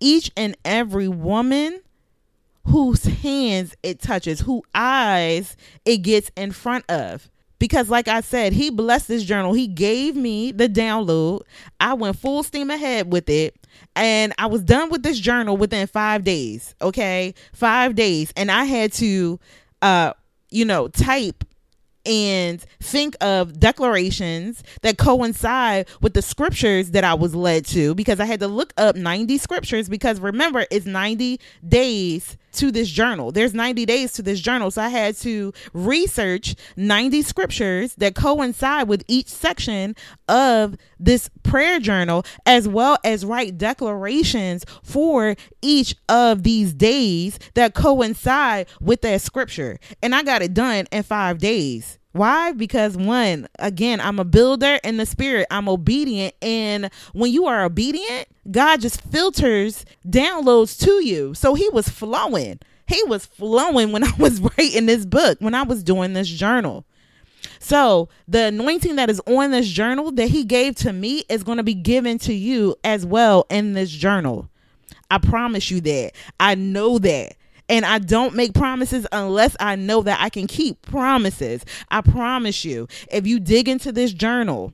each 0.00 0.30
and 0.36 0.56
every 0.64 1.08
woman 1.08 1.80
whose 2.64 3.04
hands 3.04 3.76
it 3.82 4.00
touches, 4.00 4.40
whose 4.40 4.62
eyes 4.74 5.56
it 5.84 5.98
gets 5.98 6.30
in 6.36 6.52
front 6.52 6.84
of. 6.90 7.30
Because, 7.58 7.88
like 7.88 8.06
I 8.06 8.20
said, 8.20 8.52
he 8.52 8.68
blessed 8.68 9.08
this 9.08 9.24
journal. 9.24 9.54
He 9.54 9.66
gave 9.66 10.14
me 10.14 10.52
the 10.52 10.68
download. 10.68 11.40
I 11.80 11.94
went 11.94 12.18
full 12.18 12.42
steam 12.42 12.70
ahead 12.70 13.10
with 13.10 13.30
it. 13.30 13.56
And 13.94 14.34
I 14.36 14.46
was 14.46 14.62
done 14.62 14.90
with 14.90 15.02
this 15.02 15.18
journal 15.18 15.56
within 15.56 15.86
five 15.86 16.22
days. 16.22 16.74
Okay. 16.82 17.34
Five 17.54 17.94
days. 17.94 18.30
And 18.36 18.50
I 18.50 18.64
had 18.64 18.92
to 18.94 19.40
uh, 19.86 20.12
you 20.50 20.64
know, 20.64 20.88
type 20.88 21.44
and 22.04 22.60
think 22.80 23.16
of 23.20 23.60
declarations 23.60 24.64
that 24.82 24.98
coincide 24.98 25.88
with 26.00 26.12
the 26.12 26.22
scriptures 26.22 26.90
that 26.90 27.04
I 27.04 27.14
was 27.14 27.36
led 27.36 27.64
to 27.66 27.94
because 27.94 28.18
I 28.18 28.24
had 28.24 28.40
to 28.40 28.48
look 28.48 28.72
up 28.76 28.96
90 28.96 29.38
scriptures 29.38 29.88
because 29.88 30.18
remember 30.18 30.66
it's 30.72 30.86
90 30.86 31.38
days 31.68 32.36
to 32.56 32.70
this 32.70 32.88
journal. 32.88 33.32
There's 33.32 33.54
90 33.54 33.86
days 33.86 34.12
to 34.14 34.22
this 34.22 34.40
journal. 34.40 34.70
So 34.70 34.82
I 34.82 34.88
had 34.88 35.16
to 35.18 35.52
research 35.72 36.54
90 36.76 37.22
scriptures 37.22 37.94
that 37.96 38.14
coincide 38.14 38.88
with 38.88 39.04
each 39.08 39.28
section 39.28 39.94
of 40.28 40.76
this 40.98 41.30
prayer 41.42 41.78
journal, 41.78 42.24
as 42.44 42.68
well 42.68 42.98
as 43.04 43.24
write 43.24 43.58
declarations 43.58 44.64
for 44.82 45.36
each 45.62 45.94
of 46.08 46.42
these 46.42 46.72
days 46.72 47.38
that 47.54 47.74
coincide 47.74 48.68
with 48.80 49.02
that 49.02 49.22
scripture. 49.22 49.78
And 50.02 50.14
I 50.14 50.22
got 50.22 50.42
it 50.42 50.54
done 50.54 50.86
in 50.90 51.02
five 51.02 51.38
days. 51.38 51.98
Why? 52.16 52.52
Because 52.52 52.96
one, 52.96 53.48
again, 53.58 54.00
I'm 54.00 54.18
a 54.18 54.24
builder 54.24 54.78
in 54.82 54.96
the 54.96 55.06
spirit. 55.06 55.46
I'm 55.50 55.68
obedient. 55.68 56.34
And 56.40 56.90
when 57.12 57.30
you 57.30 57.46
are 57.46 57.64
obedient, 57.64 58.28
God 58.50 58.80
just 58.80 59.00
filters 59.02 59.84
downloads 60.06 60.78
to 60.84 61.04
you. 61.04 61.34
So 61.34 61.54
he 61.54 61.68
was 61.68 61.88
flowing. 61.88 62.60
He 62.86 63.02
was 63.04 63.26
flowing 63.26 63.92
when 63.92 64.04
I 64.04 64.12
was 64.18 64.40
writing 64.40 64.86
this 64.86 65.04
book, 65.04 65.38
when 65.40 65.54
I 65.54 65.62
was 65.62 65.82
doing 65.82 66.14
this 66.14 66.28
journal. 66.28 66.84
So, 67.58 68.08
the 68.28 68.46
anointing 68.46 68.96
that 68.96 69.10
is 69.10 69.20
on 69.26 69.50
this 69.50 69.68
journal 69.68 70.10
that 70.12 70.28
he 70.28 70.44
gave 70.44 70.74
to 70.76 70.92
me 70.92 71.24
is 71.28 71.42
going 71.42 71.58
to 71.58 71.64
be 71.64 71.74
given 71.74 72.18
to 72.20 72.32
you 72.32 72.76
as 72.82 73.04
well 73.04 73.46
in 73.50 73.72
this 73.72 73.90
journal. 73.90 74.48
I 75.10 75.18
promise 75.18 75.70
you 75.70 75.80
that. 75.82 76.12
I 76.40 76.54
know 76.54 76.98
that. 76.98 77.36
And 77.68 77.84
I 77.84 77.98
don't 77.98 78.34
make 78.34 78.54
promises 78.54 79.06
unless 79.10 79.56
I 79.58 79.76
know 79.76 80.02
that 80.02 80.20
I 80.20 80.28
can 80.28 80.46
keep 80.46 80.82
promises. 80.82 81.64
I 81.90 82.00
promise 82.00 82.64
you, 82.64 82.86
if 83.10 83.26
you 83.26 83.40
dig 83.40 83.68
into 83.68 83.90
this 83.90 84.12
journal, 84.12 84.72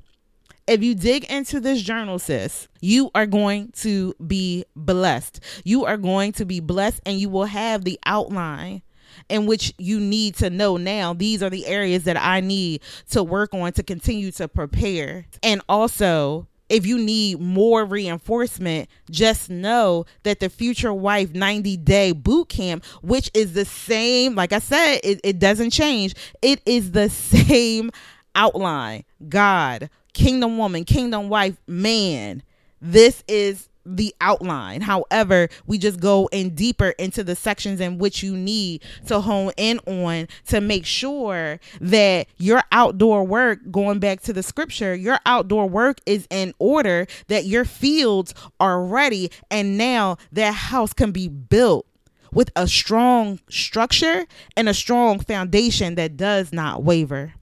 if 0.67 0.83
you 0.83 0.95
dig 0.95 1.25
into 1.25 1.59
this 1.59 1.83
journal, 1.83 2.19
sis, 2.19 2.69
you 2.81 3.11
are 3.15 3.27
going 3.27 3.73
to 3.79 4.15
be 4.25 4.65
blessed. 4.77 5.41
You 5.65 5.85
are 5.87 5.97
going 5.97 6.33
to 6.33 6.45
be 6.45 6.61
blessed 6.61 7.01
and 7.05 7.19
you 7.19 7.29
will 7.29 7.47
have 7.47 7.85
the 7.85 7.99
outline 8.07 8.83
in 9.29 9.47
which 9.47 9.75
you 9.79 10.01
need 10.01 10.35
to 10.37 10.51
know 10.51 10.77
now 10.77 11.13
these 11.13 11.43
are 11.43 11.51
the 11.51 11.67
areas 11.67 12.05
that 12.05 12.17
I 12.17 12.41
need 12.41 12.83
to 13.11 13.23
work 13.23 13.55
on 13.55 13.73
to 13.73 13.83
continue 13.83 14.31
to 14.33 14.49
prepare. 14.49 15.27
And 15.43 15.61
also, 15.69 16.47
if 16.73 16.87
you 16.87 16.97
need 16.97 17.39
more 17.39 17.85
reinforcement, 17.85 18.89
just 19.11 19.51
know 19.51 20.07
that 20.23 20.41
the 20.41 20.49
Future 20.49 20.95
Wife 20.95 21.35
90 21.35 21.77
Day 21.77 22.13
Boot 22.13 22.49
Camp, 22.49 22.83
which 23.03 23.31
is 23.35 23.53
the 23.53 23.67
same, 23.67 24.35
like 24.35 24.55
I 24.55 24.59
said, 24.59 25.01
it, 25.05 25.21
it 25.23 25.39
doesn't 25.39 25.71
change, 25.71 26.15
it 26.41 26.63
is 26.65 26.93
the 26.93 27.11
same 27.11 27.91
outline 28.35 29.05
God, 29.29 29.91
Kingdom 30.15 30.57
Woman, 30.57 30.85
Kingdom 30.85 31.29
Wife, 31.29 31.59
Man. 31.67 32.43
This 32.81 33.23
is 33.29 33.69
the 33.85 34.15
outline. 34.21 34.81
However, 34.81 35.49
we 35.67 35.79
just 35.79 36.01
go 36.01 36.29
in 36.33 36.55
deeper 36.55 36.91
into 36.99 37.25
the 37.25 37.37
sections 37.37 37.81
in 37.81 37.99
which 37.99 38.23
you 38.23 38.37
need 38.37 38.83
to 39.07 39.21
hone 39.21 39.53
in 39.57 39.79
on 39.87 40.29
to 40.49 40.61
make 40.61 40.87
sure 40.87 41.59
that 41.81 42.27
your 42.37 42.63
outdoor 42.73 43.25
work, 43.25 43.59
going 43.71 43.99
back 43.99 44.21
to 44.23 44.33
the 44.33 44.43
scripture, 44.43 44.95
your 44.95 45.19
outdoor 45.27 45.69
work 45.69 45.99
is 46.07 46.27
in 46.31 46.55
order, 46.59 47.07
that 47.29 47.45
your 47.45 47.65
fields 47.65 48.35
are 48.61 48.85
ready, 48.85 49.31
and 49.51 49.77
now 49.77 50.17
that 50.31 50.53
house 50.53 50.93
can 50.93 51.13
be 51.13 51.29
built 51.29 51.87
with 52.33 52.51
a 52.57 52.67
strong 52.67 53.39
structure 53.51 54.27
and 54.57 54.69
a 54.69 54.75
strong 54.75 55.19
foundation 55.21 55.95
that 55.97 56.17
does 56.17 56.53
not 56.53 56.83
waver. 56.83 57.35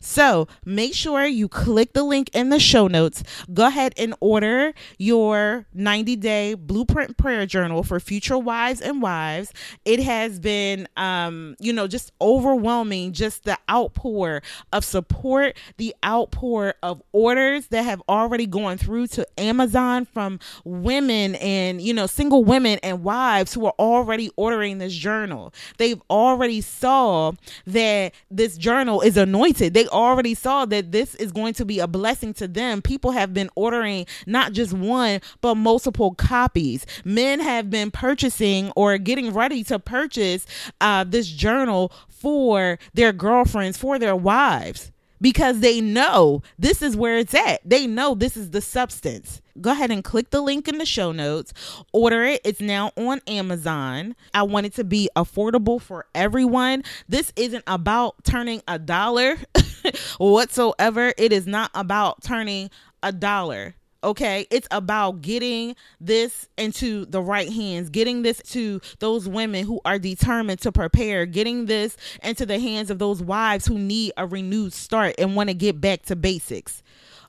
So 0.00 0.48
make 0.64 0.94
sure 0.94 1.26
you 1.26 1.48
click 1.48 1.92
the 1.92 2.02
link 2.02 2.30
in 2.32 2.50
the 2.50 2.58
show 2.60 2.86
notes. 2.86 3.22
Go 3.52 3.66
ahead 3.66 3.94
and 3.96 4.14
order 4.20 4.72
your 4.98 5.66
90 5.74 6.16
day 6.16 6.54
blueprint 6.54 7.16
prayer 7.16 7.46
journal 7.46 7.82
for 7.82 8.00
future 8.00 8.38
wives 8.38 8.80
and 8.80 9.02
wives. 9.02 9.52
It 9.84 10.00
has 10.00 10.38
been, 10.38 10.88
um, 10.96 11.56
you 11.58 11.72
know, 11.72 11.86
just 11.86 12.12
overwhelming, 12.20 13.12
just 13.12 13.44
the 13.44 13.58
outpour 13.68 14.42
of 14.72 14.84
support, 14.84 15.56
the 15.76 15.94
outpour 16.04 16.74
of 16.82 17.02
orders 17.12 17.68
that 17.68 17.84
have 17.84 18.02
already 18.08 18.46
gone 18.46 18.78
through 18.78 19.06
to 19.08 19.26
Amazon 19.38 20.04
from 20.04 20.38
women 20.64 21.34
and, 21.36 21.80
you 21.80 21.94
know, 21.94 22.06
single 22.06 22.44
women 22.44 22.78
and 22.82 23.02
wives 23.02 23.54
who 23.54 23.66
are 23.66 23.74
already 23.78 24.30
ordering 24.36 24.78
this 24.78 24.94
journal. 24.94 25.52
They've 25.78 26.00
already 26.10 26.60
saw 26.60 27.32
that 27.66 28.14
this 28.30 28.56
journal 28.56 29.00
is 29.00 29.16
anointed 29.16 29.69
they 29.74 29.86
already 29.88 30.34
saw 30.34 30.64
that 30.66 30.92
this 30.92 31.14
is 31.16 31.32
going 31.32 31.54
to 31.54 31.64
be 31.64 31.78
a 31.78 31.86
blessing 31.86 32.34
to 32.34 32.48
them. 32.48 32.82
People 32.82 33.12
have 33.12 33.32
been 33.34 33.50
ordering 33.54 34.06
not 34.26 34.52
just 34.52 34.72
one, 34.72 35.20
but 35.40 35.54
multiple 35.56 36.14
copies. 36.14 36.86
Men 37.04 37.40
have 37.40 37.70
been 37.70 37.90
purchasing 37.90 38.72
or 38.76 38.98
getting 38.98 39.32
ready 39.32 39.64
to 39.64 39.78
purchase 39.78 40.46
uh, 40.80 41.04
this 41.04 41.28
journal 41.28 41.92
for 42.08 42.78
their 42.94 43.12
girlfriends, 43.12 43.78
for 43.78 43.98
their 43.98 44.16
wives 44.16 44.92
because 45.20 45.60
they 45.60 45.80
know 45.80 46.42
this 46.58 46.82
is 46.82 46.96
where 46.96 47.18
it's 47.18 47.34
at. 47.34 47.60
They 47.64 47.86
know 47.86 48.14
this 48.14 48.36
is 48.36 48.50
the 48.50 48.60
substance. 48.60 49.40
Go 49.60 49.72
ahead 49.72 49.90
and 49.90 50.02
click 50.02 50.30
the 50.30 50.40
link 50.40 50.68
in 50.68 50.78
the 50.78 50.86
show 50.86 51.12
notes. 51.12 51.52
Order 51.92 52.24
it. 52.24 52.40
It's 52.44 52.60
now 52.60 52.92
on 52.96 53.20
Amazon. 53.26 54.16
I 54.32 54.44
want 54.44 54.66
it 54.66 54.74
to 54.74 54.84
be 54.84 55.10
affordable 55.14 55.80
for 55.80 56.06
everyone. 56.14 56.82
This 57.08 57.32
isn't 57.36 57.64
about 57.66 58.24
turning 58.24 58.62
a 58.66 58.78
dollar 58.78 59.36
whatsoever. 60.18 61.12
It 61.16 61.32
is 61.32 61.46
not 61.46 61.70
about 61.74 62.22
turning 62.22 62.70
a 63.02 63.12
dollar 63.12 63.74
okay 64.02 64.46
it's 64.50 64.68
about 64.70 65.20
getting 65.20 65.76
this 66.00 66.48
into 66.56 67.04
the 67.06 67.20
right 67.20 67.52
hands 67.52 67.90
getting 67.90 68.22
this 68.22 68.40
to 68.42 68.80
those 68.98 69.28
women 69.28 69.64
who 69.64 69.80
are 69.84 69.98
determined 69.98 70.60
to 70.60 70.72
prepare 70.72 71.26
getting 71.26 71.66
this 71.66 71.96
into 72.22 72.46
the 72.46 72.58
hands 72.58 72.90
of 72.90 72.98
those 72.98 73.22
wives 73.22 73.66
who 73.66 73.78
need 73.78 74.12
a 74.16 74.26
renewed 74.26 74.72
start 74.72 75.14
and 75.18 75.36
want 75.36 75.48
to 75.48 75.54
get 75.54 75.80
back 75.80 76.02
to 76.02 76.16
basics 76.16 76.82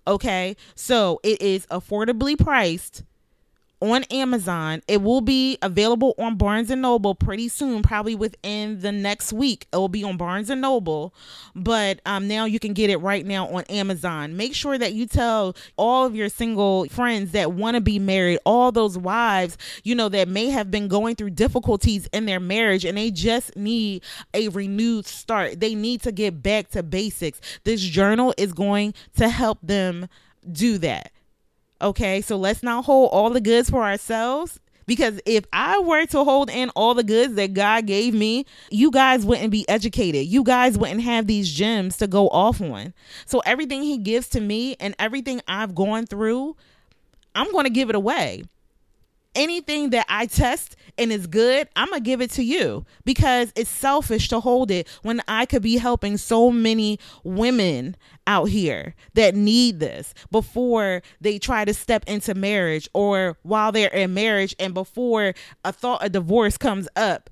okay 0.07 0.55
so 0.75 1.19
it 1.23 1.41
is 1.41 1.65
affordably 1.67 2.37
priced 2.37 3.03
on 3.81 4.03
Amazon. 4.05 4.81
It 4.87 5.01
will 5.01 5.21
be 5.21 5.57
available 5.61 6.13
on 6.17 6.35
Barnes 6.35 6.69
and 6.69 6.81
Noble 6.81 7.15
pretty 7.15 7.49
soon, 7.49 7.81
probably 7.81 8.15
within 8.15 8.79
the 8.79 8.91
next 8.91 9.33
week. 9.33 9.67
It 9.73 9.77
will 9.77 9.89
be 9.89 10.03
on 10.03 10.17
Barnes 10.17 10.49
and 10.49 10.61
Noble, 10.61 11.13
but 11.55 11.99
um, 12.05 12.27
now 12.27 12.45
you 12.45 12.59
can 12.59 12.73
get 12.73 12.89
it 12.89 12.97
right 12.97 13.25
now 13.25 13.47
on 13.47 13.63
Amazon. 13.65 14.37
Make 14.37 14.53
sure 14.53 14.77
that 14.77 14.93
you 14.93 15.07
tell 15.07 15.55
all 15.77 16.05
of 16.05 16.15
your 16.15 16.29
single 16.29 16.85
friends 16.89 17.31
that 17.31 17.53
want 17.53 17.75
to 17.75 17.81
be 17.81 17.97
married, 17.99 18.39
all 18.45 18.71
those 18.71 18.97
wives, 18.97 19.57
you 19.83 19.95
know, 19.95 20.09
that 20.09 20.27
may 20.27 20.47
have 20.47 20.69
been 20.69 20.87
going 20.87 21.15
through 21.15 21.31
difficulties 21.31 22.07
in 22.13 22.25
their 22.25 22.39
marriage 22.39 22.85
and 22.85 22.97
they 22.97 23.11
just 23.11 23.55
need 23.55 24.03
a 24.33 24.49
renewed 24.49 25.07
start. 25.07 25.59
They 25.59 25.75
need 25.75 26.01
to 26.03 26.11
get 26.11 26.43
back 26.43 26.69
to 26.69 26.83
basics. 26.83 27.41
This 27.63 27.81
journal 27.81 28.33
is 28.37 28.53
going 28.53 28.93
to 29.17 29.29
help 29.29 29.59
them 29.63 30.07
do 30.51 30.77
that. 30.79 31.11
Okay, 31.81 32.21
so 32.21 32.37
let's 32.37 32.61
not 32.61 32.85
hold 32.85 33.09
all 33.11 33.31
the 33.31 33.41
goods 33.41 33.69
for 33.69 33.83
ourselves 33.83 34.59
Because 34.85 35.19
if 35.25 35.45
I 35.53 35.79
were 35.79 36.05
to 36.07 36.23
hold 36.23 36.49
in 36.49 36.69
all 36.71 36.93
the 36.93 37.03
goods 37.03 37.35
that 37.35 37.53
God 37.53 37.85
gave 37.85 38.13
me, 38.13 38.45
you 38.69 38.91
guys 38.91 39.25
wouldn't 39.25 39.51
be 39.51 39.67
educated. 39.69 40.27
You 40.27 40.43
guys 40.43 40.77
wouldn't 40.77 41.01
have 41.01 41.27
these 41.27 41.51
gems 41.51 41.97
to 41.97 42.07
go 42.07 42.27
off 42.29 42.61
on. 42.61 42.93
So 43.25 43.39
everything 43.45 43.83
He 43.83 43.97
gives 43.97 44.27
to 44.29 44.41
me 44.41 44.75
and 44.79 44.95
everything 44.99 45.41
I've 45.47 45.75
gone 45.75 46.05
through, 46.05 46.55
I'm 47.33 47.51
going 47.51 47.65
to 47.65 47.71
give 47.71 47.89
it 47.89 47.95
away 47.95 48.43
anything 49.35 49.91
that 49.91 50.05
I 50.09 50.25
test 50.25 50.75
and 50.97 51.11
is 51.11 51.27
good, 51.27 51.69
I'm 51.75 51.87
going 51.89 52.03
to 52.03 52.05
give 52.05 52.21
it 52.21 52.31
to 52.31 52.43
you 52.43 52.85
because 53.05 53.51
it's 53.55 53.69
selfish 53.69 54.27
to 54.29 54.39
hold 54.39 54.71
it 54.71 54.87
when 55.03 55.21
I 55.27 55.45
could 55.45 55.61
be 55.61 55.77
helping 55.77 56.17
so 56.17 56.51
many 56.51 56.99
women 57.23 57.95
out 58.31 58.45
here 58.45 58.95
that 59.13 59.35
need 59.35 59.81
this 59.81 60.13
before 60.31 61.01
they 61.19 61.37
try 61.37 61.65
to 61.65 61.73
step 61.73 62.05
into 62.07 62.33
marriage 62.33 62.87
or 62.93 63.37
while 63.43 63.73
they're 63.73 63.89
in 63.89 64.13
marriage 64.13 64.55
and 64.57 64.73
before 64.73 65.33
a 65.65 65.73
thought 65.73 66.03
of 66.03 66.13
divorce 66.13 66.57
comes 66.57 66.87
up. 66.95 67.29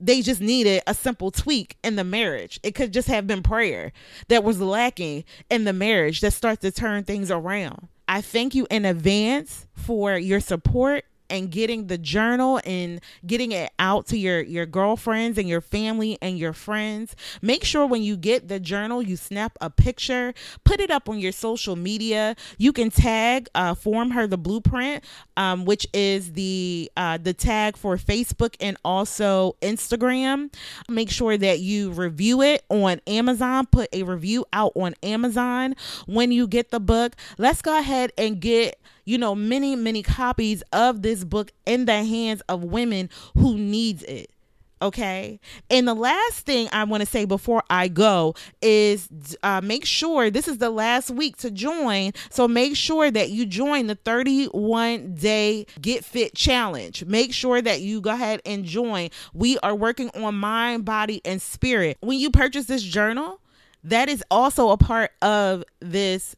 They 0.00 0.22
just 0.22 0.40
needed 0.40 0.82
a 0.86 0.94
simple 0.94 1.30
tweak 1.30 1.76
in 1.84 1.96
the 1.96 2.04
marriage. 2.04 2.58
It 2.62 2.74
could 2.74 2.94
just 2.94 3.08
have 3.08 3.26
been 3.26 3.42
prayer 3.42 3.92
that 4.28 4.42
was 4.42 4.58
lacking 4.58 5.24
in 5.50 5.64
the 5.64 5.72
marriage 5.74 6.22
that 6.22 6.32
starts 6.32 6.62
to 6.62 6.72
turn 6.72 7.04
things 7.04 7.30
around. 7.30 7.88
I 8.06 8.22
thank 8.22 8.54
you 8.54 8.66
in 8.70 8.86
advance 8.86 9.66
for 9.74 10.16
your 10.16 10.40
support 10.40 11.04
and 11.30 11.50
getting 11.50 11.86
the 11.86 11.98
journal 11.98 12.60
and 12.64 13.00
getting 13.26 13.52
it 13.52 13.70
out 13.78 14.06
to 14.06 14.18
your 14.18 14.40
your 14.40 14.66
girlfriends 14.66 15.38
and 15.38 15.48
your 15.48 15.60
family 15.60 16.18
and 16.22 16.38
your 16.38 16.52
friends. 16.52 17.14
Make 17.42 17.64
sure 17.64 17.86
when 17.86 18.02
you 18.02 18.16
get 18.16 18.48
the 18.48 18.60
journal 18.60 19.02
you 19.02 19.16
snap 19.16 19.56
a 19.60 19.70
picture 19.70 20.34
put 20.64 20.80
it 20.80 20.90
up 20.90 21.08
on 21.08 21.18
your 21.18 21.32
social 21.32 21.76
media. 21.76 22.36
You 22.56 22.72
can 22.72 22.90
tag 22.90 23.48
uh, 23.54 23.74
form 23.74 24.10
her 24.10 24.26
the 24.26 24.38
blueprint 24.38 25.04
um, 25.36 25.64
which 25.64 25.86
is 25.92 26.32
the 26.32 26.90
uh, 26.96 27.18
the 27.18 27.32
tag 27.32 27.76
for 27.76 27.96
facebook 27.96 28.54
and 28.60 28.76
also 28.84 29.56
instagram. 29.62 30.52
Make 30.88 31.10
sure 31.10 31.36
that 31.36 31.60
you 31.60 31.90
review 31.90 32.42
it 32.42 32.64
on 32.68 33.00
amazon. 33.06 33.66
Put 33.66 33.88
a 33.92 34.02
review 34.02 34.44
out 34.52 34.72
on 34.74 34.94
amazon 35.02 35.74
when 36.06 36.32
you 36.32 36.46
get 36.46 36.70
the 36.70 36.80
book. 36.80 37.14
Let's 37.38 37.62
go 37.62 37.78
ahead 37.78 38.12
and 38.18 38.40
get 38.40 38.78
you 39.08 39.16
know, 39.16 39.34
many, 39.34 39.74
many 39.74 40.02
copies 40.02 40.62
of 40.70 41.00
this 41.00 41.24
book 41.24 41.50
in 41.64 41.86
the 41.86 42.04
hands 42.04 42.42
of 42.46 42.62
women 42.62 43.08
who 43.32 43.56
needs 43.56 44.02
it. 44.02 44.30
Okay. 44.82 45.40
And 45.70 45.88
the 45.88 45.94
last 45.94 46.44
thing 46.44 46.68
I 46.72 46.84
want 46.84 47.00
to 47.00 47.06
say 47.06 47.24
before 47.24 47.62
I 47.70 47.88
go 47.88 48.34
is 48.60 49.08
uh, 49.42 49.62
make 49.62 49.86
sure 49.86 50.30
this 50.30 50.46
is 50.46 50.58
the 50.58 50.68
last 50.68 51.10
week 51.10 51.38
to 51.38 51.50
join. 51.50 52.12
So 52.28 52.46
make 52.46 52.76
sure 52.76 53.10
that 53.10 53.30
you 53.30 53.46
join 53.46 53.86
the 53.86 53.94
31 53.94 55.14
day 55.14 55.64
Get 55.80 56.04
Fit 56.04 56.34
Challenge. 56.34 57.06
Make 57.06 57.32
sure 57.32 57.62
that 57.62 57.80
you 57.80 58.02
go 58.02 58.10
ahead 58.10 58.42
and 58.44 58.66
join. 58.66 59.08
We 59.32 59.58
are 59.60 59.74
working 59.74 60.10
on 60.10 60.34
mind, 60.34 60.84
body, 60.84 61.22
and 61.24 61.40
spirit. 61.40 61.96
When 62.00 62.18
you 62.18 62.30
purchase 62.30 62.66
this 62.66 62.82
journal, 62.82 63.40
that 63.84 64.08
is 64.08 64.22
also 64.30 64.68
a 64.70 64.76
part 64.76 65.12
of 65.22 65.64
this 65.80 66.36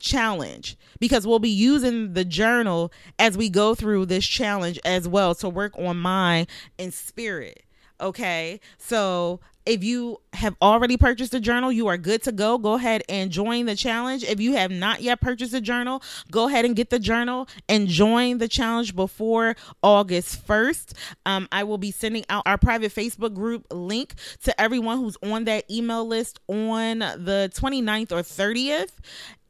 challenge 0.00 0.76
because 0.98 1.26
we'll 1.26 1.38
be 1.38 1.48
using 1.48 2.14
the 2.14 2.24
journal 2.24 2.92
as 3.18 3.36
we 3.36 3.48
go 3.48 3.74
through 3.74 4.06
this 4.06 4.26
challenge 4.26 4.78
as 4.84 5.08
well 5.08 5.34
to 5.36 5.48
work 5.48 5.78
on 5.78 5.98
mind 5.98 6.48
and 6.78 6.92
spirit. 6.92 7.64
Okay. 8.00 8.60
So 8.78 9.40
if 9.68 9.84
you 9.84 10.18
have 10.32 10.56
already 10.62 10.96
purchased 10.96 11.34
a 11.34 11.40
journal, 11.40 11.70
you 11.70 11.88
are 11.88 11.98
good 11.98 12.22
to 12.22 12.32
go. 12.32 12.56
Go 12.56 12.74
ahead 12.74 13.02
and 13.06 13.30
join 13.30 13.66
the 13.66 13.76
challenge. 13.76 14.24
If 14.24 14.40
you 14.40 14.54
have 14.54 14.70
not 14.70 15.02
yet 15.02 15.20
purchased 15.20 15.52
a 15.52 15.60
journal, 15.60 16.02
go 16.30 16.48
ahead 16.48 16.64
and 16.64 16.74
get 16.74 16.88
the 16.88 16.98
journal 16.98 17.46
and 17.68 17.86
join 17.86 18.38
the 18.38 18.48
challenge 18.48 18.96
before 18.96 19.56
August 19.82 20.46
1st. 20.46 20.94
Um, 21.26 21.48
I 21.52 21.64
will 21.64 21.76
be 21.76 21.90
sending 21.90 22.24
out 22.30 22.44
our 22.46 22.56
private 22.56 22.94
Facebook 22.94 23.34
group 23.34 23.66
link 23.70 24.14
to 24.44 24.58
everyone 24.58 24.98
who's 24.98 25.18
on 25.22 25.44
that 25.44 25.70
email 25.70 26.06
list 26.06 26.40
on 26.48 27.00
the 27.00 27.52
29th 27.54 28.12
or 28.12 28.22
30th. 28.22 28.92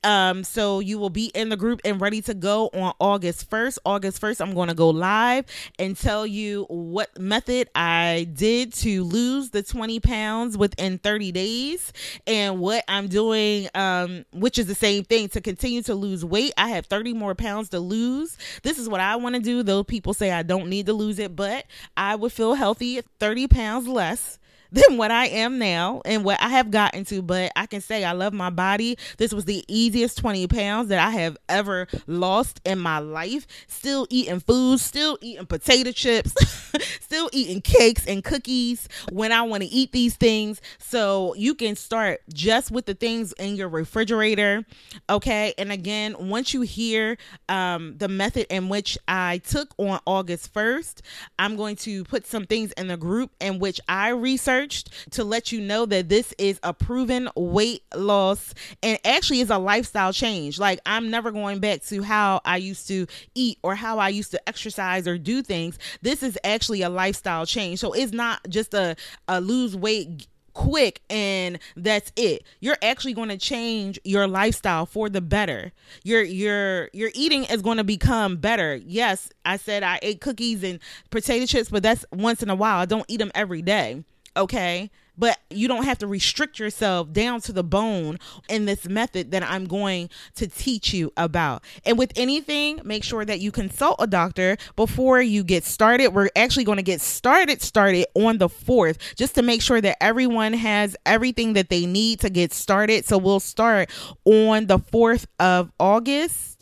Um, 0.05 0.45
so 0.45 0.81
you 0.81 0.99
will 0.99 1.11
be 1.11 1.27
in 1.35 1.49
the 1.49 1.57
group 1.57 1.81
and 1.85 2.01
ready 2.01 2.23
to 2.23 2.35
go 2.35 2.71
on 2.73 2.95
August 3.01 3.51
1st. 3.51 3.79
August 3.85 4.21
1st, 4.21 4.41
I'm 4.41 4.55
going 4.55 4.69
to 4.69 4.75
go 4.75 4.91
live 4.91 5.45
and 5.79 5.97
tell 5.97 6.27
you 6.27 6.67
what 6.69 7.19
method 7.19 7.69
I 7.75 8.29
did 8.33 8.73
to 8.75 9.05
lose 9.05 9.51
the 9.51 9.63
20 9.63 10.01
pounds 10.01 10.57
within 10.57 10.99
30 10.99 11.33
days 11.33 11.93
and 12.27 12.61
what 12.61 12.85
I'm 12.89 13.09
doing, 13.09 13.69
um, 13.75 14.25
which 14.33 14.59
is 14.59 14.67
the 14.67 14.75
same 14.75 15.05
thing 15.05 15.29
to 15.31 15.41
continue 15.41 15.83
to 15.83 15.95
lose 15.95 16.25
weight. 16.25 16.53
I 16.57 16.69
have 16.71 16.87
30 16.87 17.15
more 17.15 17.35
pounds 17.35 17.71
to 17.71 17.81
lose. 17.81 18.37
This 18.63 18.79
is 18.79 18.89
what 18.89 19.01
I 19.01 19.17
want 19.17 19.35
to 19.35 19.41
do. 19.41 19.63
Though 19.63 19.83
people 19.83 20.15
say 20.15 20.31
I 20.31 20.43
don't 20.43 20.69
need 20.69 20.87
to 20.87 20.93
lose 20.93 21.19
it, 21.19 21.35
but 21.35 21.67
I 21.97 22.15
would 22.15 22.33
feel 22.33 22.55
healthy 22.55 23.01
30 23.19 23.49
pounds 23.49 23.89
less 23.89 24.38
than 24.73 24.97
what 24.97 25.11
I 25.11 25.27
am 25.27 25.59
now 25.59 26.03
and 26.05 26.25
what 26.25 26.41
I 26.43 26.49
have 26.49 26.71
gotten 26.71 27.05
to, 27.07 27.23
but 27.23 27.53
I 27.57 27.67
can 27.67 27.81
say 27.81 28.05
I 28.05 28.13
love 28.13 28.33
my 28.33 28.51
body. 28.51 28.99
This 29.17 29.33
was 29.33 29.47
the 29.47 29.65
easiest 29.67 30.19
20 30.19 30.47
pounds 30.47 30.89
that 30.89 30.99
I 30.99 31.11
have 31.11 31.37
ever 31.49 31.87
lost 32.07 32.61
in 32.65 32.79
my 32.79 32.99
life. 32.99 33.47
Still 33.67 34.07
eating 34.11 34.41
food, 34.41 34.81
still 34.81 35.19
eating 35.23 35.47
potato 35.47 35.93
chips, 35.93 36.35
still 37.01 37.31
eating 37.33 37.63
cakes 37.63 38.07
and 38.07 38.23
cookies 38.23 38.89
when 39.11 39.33
I 39.33 39.43
want 39.43 39.63
to 39.63 39.69
eat 39.69 39.93
these 39.93 40.17
things. 40.17 40.61
So 40.79 41.35
you 41.35 41.55
can 41.55 41.75
start 41.75 42.21
just 42.33 42.71
with 42.71 42.85
the 42.85 42.95
things 42.95 43.33
in 43.35 43.57
your 43.57 43.69
refrigerator. 43.69 44.67
Okay. 45.09 45.55
And 45.57 45.73
again, 45.73 46.29
once 46.29 46.53
you 46.53 46.61
hear 46.61 47.17
um, 47.49 47.97
the 47.97 48.09
method 48.09 48.47
in 48.51 48.69
which 48.69 48.99
I 49.09 49.39
took 49.39 49.73
on 49.79 50.01
August 50.05 50.53
1st, 50.53 51.01
I'm 51.39 51.57
going 51.57 51.77
to 51.77 52.05
put 52.05 52.27
some 52.27 52.45
things 52.45 52.73
in 52.73 52.89
the 52.89 52.97
group 52.99 53.31
in 53.41 53.59
which 53.59 53.81
I 53.89 54.11
researched 54.11 54.58
researched 54.59 54.91
to 55.11 55.25
let 55.25 55.53
you 55.53 55.61
know 55.61 55.87
that 55.87 56.09
this 56.09 56.35
is 56.39 56.59
a 56.63 56.73
proven 56.73 57.29
weight 57.37 57.83
loss 57.95 58.55
and 58.83 58.99
actually 59.05 59.41
is 59.41 59.51
a 59.51 59.59
lifestyle 59.59 60.13
change. 60.13 60.59
Like 60.59 60.81
I'm 60.87 61.11
never 61.11 61.31
going 61.31 61.61
back 61.61 61.83
to 61.85 62.03
how 62.03 62.41
I 62.45 62.57
used 62.57 62.89
to 62.89 63.07
eat 63.35 63.59
or 63.63 63.75
how 63.75 63.99
I 63.99 64.09
used 64.09 64.31
to 64.33 64.49
exercise 64.49 65.07
or 65.07 65.19
do 65.19 65.43
things. 65.43 65.79
This 66.03 66.23
is 66.23 66.39
actually 66.45 66.83
a 66.83 66.91
lifestyle 66.91 67.47
change. 67.47 67.79
So 67.79 67.93
it's 67.93 68.13
not 68.13 68.41
just 68.49 68.75
a, 68.75 68.97
a 69.27 69.41
lose 69.41 69.77
weight 69.77 70.27
quick 70.55 71.01
and 71.09 71.61
that's 71.77 72.11
it 72.17 72.43
you're 72.59 72.79
actually 72.83 73.13
going 73.13 73.29
to 73.29 73.39
change 73.39 73.97
your 74.03 74.27
lifestyle 74.27 74.87
for 74.87 75.09
the 75.09 75.21
better 75.21 75.71
your 76.03 76.21
your 76.21 76.91
your 76.93 77.11
eating 77.15 77.45
is 77.45 77.63
going 77.63 77.77
to 77.77 77.85
become 77.85 78.37
better 78.37 78.75
yes 78.75 79.31
i 79.45 79.57
said 79.57 79.85
i 79.85 80.01
ate 80.03 80.21
cookies 80.21 80.65
and 80.65 80.81
potato 81.11 81.47
chips 81.47 81.69
but 81.69 81.85
that's 81.85 82.05
once 82.11 82.43
in 82.43 82.51
a 82.51 82.57
while 82.57 82.79
i 82.79 82.85
don't 82.85 83.05
eat 83.07 83.19
them 83.19 83.31
every 83.37 83.63
day 83.63 84.03
okay? 84.39 84.91
But 85.19 85.37
you 85.51 85.67
don't 85.67 85.83
have 85.83 85.99
to 85.99 86.07
restrict 86.07 86.61
yourself 86.61 87.13
down 87.13 87.41
to 87.41 87.53
the 87.53 87.65
bone 87.65 88.19
in 88.49 88.67
this 88.67 88.89
method 88.89 89.33
that 89.33 89.43
I'm 89.43 89.67
going 89.67 90.11
to 90.37 90.47
teach 90.47 90.95
you 90.95 91.13
about. 91.17 91.65
And 91.85 91.99
with 91.99 92.13
anything, 92.15 92.81
make 92.85 93.03
sure 93.03 93.25
that 93.25 93.41
you 93.41 93.51
consult 93.51 93.97
a 93.99 94.07
doctor 94.07 94.57
before 94.77 95.21
you 95.21 95.43
get 95.43 95.65
started. 95.65 96.15
We're 96.15 96.29
actually 96.37 96.65
going 96.65 96.77
to 96.77 96.85
get 96.85 97.01
started 97.01 97.61
started 97.63 98.07
on 98.15 98.39
the 98.39 98.49
4th 98.49 98.99
just 99.17 99.35
to 99.35 99.43
make 99.43 99.61
sure 99.61 99.81
that 99.81 100.01
everyone 100.01 100.53
has 100.53 100.97
everything 101.05 101.55
that 101.55 101.69
they 101.69 101.85
need 101.85 102.21
to 102.21 102.31
get 102.31 102.53
started. 102.53 103.05
So 103.05 103.19
we'll 103.19 103.41
start 103.41 103.91
on 104.25 104.67
the 104.67 104.79
4th 104.79 105.27
of 105.41 105.73
August 105.81 106.58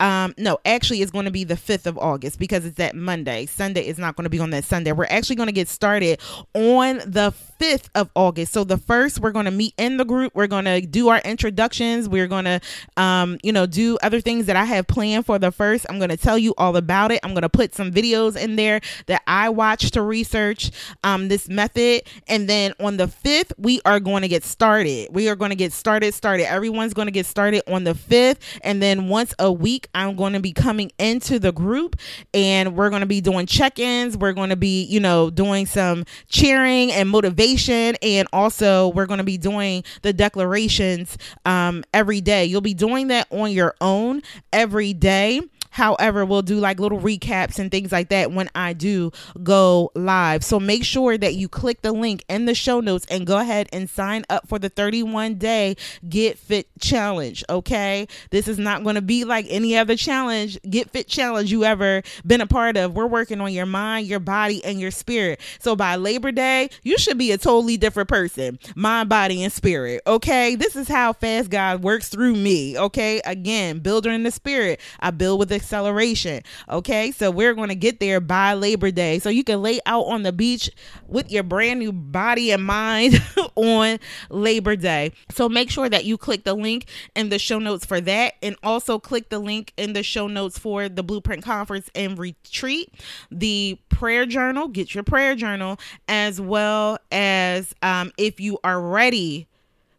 um, 0.00 0.34
no, 0.38 0.58
actually, 0.64 1.02
it's 1.02 1.10
going 1.10 1.24
to 1.24 1.30
be 1.30 1.44
the 1.44 1.54
5th 1.54 1.86
of 1.86 1.98
August 1.98 2.38
because 2.38 2.64
it's 2.64 2.76
that 2.76 2.94
Monday. 2.94 3.46
Sunday 3.46 3.86
is 3.86 3.98
not 3.98 4.14
going 4.14 4.24
to 4.24 4.30
be 4.30 4.38
on 4.38 4.50
that 4.50 4.64
Sunday. 4.64 4.92
We're 4.92 5.06
actually 5.10 5.36
going 5.36 5.48
to 5.48 5.52
get 5.52 5.68
started 5.68 6.20
on 6.54 6.98
the 6.98 7.34
5th 7.60 7.88
of 7.96 8.08
August. 8.14 8.52
So, 8.52 8.62
the 8.62 8.78
first, 8.78 9.18
we're 9.18 9.32
going 9.32 9.46
to 9.46 9.50
meet 9.50 9.74
in 9.76 9.96
the 9.96 10.04
group. 10.04 10.32
We're 10.34 10.46
going 10.46 10.66
to 10.66 10.80
do 10.80 11.08
our 11.08 11.18
introductions. 11.18 12.08
We're 12.08 12.28
going 12.28 12.44
to, 12.44 12.60
um, 12.96 13.38
you 13.42 13.52
know, 13.52 13.66
do 13.66 13.98
other 14.02 14.20
things 14.20 14.46
that 14.46 14.54
I 14.54 14.64
have 14.64 14.86
planned 14.86 15.26
for 15.26 15.38
the 15.38 15.50
first. 15.50 15.84
I'm 15.88 15.98
going 15.98 16.10
to 16.10 16.16
tell 16.16 16.38
you 16.38 16.54
all 16.58 16.76
about 16.76 17.10
it. 17.10 17.20
I'm 17.24 17.32
going 17.32 17.42
to 17.42 17.48
put 17.48 17.74
some 17.74 17.90
videos 17.90 18.36
in 18.36 18.54
there 18.54 18.80
that 19.06 19.22
I 19.26 19.48
watched 19.48 19.94
to 19.94 20.02
research 20.02 20.70
um, 21.02 21.26
this 21.26 21.48
method. 21.48 22.02
And 22.28 22.48
then 22.48 22.72
on 22.78 22.98
the 22.98 23.06
5th, 23.06 23.52
we 23.58 23.80
are 23.84 23.98
going 23.98 24.22
to 24.22 24.28
get 24.28 24.44
started. 24.44 25.08
We 25.10 25.28
are 25.28 25.36
going 25.36 25.50
to 25.50 25.56
get 25.56 25.72
started, 25.72 26.14
started. 26.14 26.48
Everyone's 26.48 26.94
going 26.94 27.06
to 27.06 27.12
get 27.12 27.26
started 27.26 27.62
on 27.66 27.82
the 27.82 27.94
5th. 27.94 28.38
And 28.62 28.80
then 28.80 29.08
once 29.08 29.34
a 29.40 29.50
week, 29.50 29.87
I'm 29.94 30.16
going 30.16 30.32
to 30.34 30.40
be 30.40 30.52
coming 30.52 30.92
into 30.98 31.38
the 31.38 31.52
group 31.52 31.96
and 32.34 32.76
we're 32.76 32.90
going 32.90 33.00
to 33.00 33.06
be 33.06 33.20
doing 33.20 33.46
check 33.46 33.78
ins. 33.78 34.16
We're 34.16 34.32
going 34.32 34.50
to 34.50 34.56
be, 34.56 34.84
you 34.84 35.00
know, 35.00 35.30
doing 35.30 35.66
some 35.66 36.04
cheering 36.28 36.92
and 36.92 37.08
motivation. 37.08 37.96
And 38.02 38.28
also, 38.32 38.88
we're 38.88 39.06
going 39.06 39.18
to 39.18 39.24
be 39.24 39.38
doing 39.38 39.84
the 40.02 40.12
declarations 40.12 41.16
um, 41.44 41.84
every 41.92 42.20
day. 42.20 42.44
You'll 42.44 42.60
be 42.60 42.74
doing 42.74 43.08
that 43.08 43.26
on 43.30 43.52
your 43.52 43.74
own 43.80 44.22
every 44.52 44.92
day 44.92 45.40
However, 45.70 46.24
we'll 46.24 46.42
do 46.42 46.58
like 46.58 46.80
little 46.80 46.98
recaps 46.98 47.58
and 47.58 47.70
things 47.70 47.92
like 47.92 48.08
that 48.08 48.32
when 48.32 48.48
I 48.54 48.72
do 48.72 49.12
go 49.42 49.90
live. 49.94 50.44
So 50.44 50.60
make 50.60 50.84
sure 50.84 51.18
that 51.18 51.34
you 51.34 51.48
click 51.48 51.82
the 51.82 51.92
link 51.92 52.24
in 52.28 52.46
the 52.46 52.54
show 52.54 52.80
notes 52.80 53.06
and 53.10 53.26
go 53.26 53.38
ahead 53.38 53.68
and 53.72 53.88
sign 53.88 54.24
up 54.30 54.48
for 54.48 54.58
the 54.58 54.68
31 54.68 55.36
day 55.36 55.76
Get 56.08 56.38
Fit 56.38 56.68
Challenge. 56.80 57.44
Okay. 57.48 58.08
This 58.30 58.48
is 58.48 58.58
not 58.58 58.82
going 58.82 58.94
to 58.94 59.02
be 59.02 59.24
like 59.24 59.46
any 59.48 59.76
other 59.76 59.96
challenge, 59.96 60.58
Get 60.68 60.90
Fit 60.90 61.08
Challenge 61.08 61.50
you 61.50 61.64
ever 61.64 62.02
been 62.26 62.40
a 62.40 62.46
part 62.46 62.76
of. 62.76 62.94
We're 62.94 63.06
working 63.06 63.40
on 63.40 63.52
your 63.52 63.66
mind, 63.66 64.06
your 64.06 64.20
body, 64.20 64.64
and 64.64 64.80
your 64.80 64.90
spirit. 64.90 65.40
So 65.58 65.76
by 65.76 65.96
Labor 65.96 66.32
Day, 66.32 66.70
you 66.82 66.98
should 66.98 67.18
be 67.18 67.32
a 67.32 67.38
totally 67.38 67.76
different 67.76 68.08
person 68.08 68.58
mind, 68.74 69.08
body, 69.08 69.42
and 69.42 69.52
spirit. 69.52 70.02
Okay. 70.06 70.54
This 70.54 70.76
is 70.76 70.88
how 70.88 71.12
fast 71.12 71.50
God 71.50 71.82
works 71.82 72.08
through 72.08 72.34
me. 72.34 72.78
Okay. 72.78 73.20
Again, 73.24 73.78
builder 73.78 74.10
in 74.10 74.22
the 74.22 74.30
spirit. 74.30 74.80
I 75.00 75.10
build 75.10 75.38
with 75.38 75.48
acceleration. 75.58 76.42
Okay, 76.68 77.10
so 77.10 77.30
we're 77.30 77.54
going 77.54 77.68
to 77.68 77.74
get 77.74 78.00
there 78.00 78.20
by 78.20 78.54
Labor 78.54 78.90
Day. 78.90 79.18
So 79.18 79.28
you 79.28 79.44
can 79.44 79.60
lay 79.60 79.80
out 79.86 80.04
on 80.04 80.22
the 80.22 80.32
beach 80.32 80.70
with 81.06 81.30
your 81.30 81.42
brand 81.42 81.80
new 81.80 81.92
body 81.92 82.52
and 82.52 82.64
mind 82.64 83.22
on 83.56 83.98
Labor 84.30 84.76
Day. 84.76 85.12
So 85.30 85.48
make 85.48 85.70
sure 85.70 85.88
that 85.88 86.04
you 86.04 86.16
click 86.16 86.44
the 86.44 86.54
link 86.54 86.86
in 87.14 87.28
the 87.28 87.38
show 87.38 87.58
notes 87.58 87.84
for 87.84 88.00
that 88.00 88.34
and 88.42 88.56
also 88.62 88.98
click 88.98 89.28
the 89.28 89.38
link 89.38 89.72
in 89.76 89.92
the 89.92 90.02
show 90.02 90.26
notes 90.26 90.58
for 90.58 90.88
the 90.88 91.02
Blueprint 91.02 91.42
Conference 91.42 91.90
and 91.94 92.18
Retreat, 92.18 92.92
the 93.30 93.78
prayer 93.88 94.26
journal, 94.26 94.68
get 94.68 94.94
your 94.94 95.04
prayer 95.04 95.34
journal, 95.34 95.78
as 96.06 96.40
well 96.40 96.98
as 97.10 97.74
um, 97.82 98.12
if 98.16 98.40
you 98.40 98.58
are 98.62 98.80
ready 98.80 99.48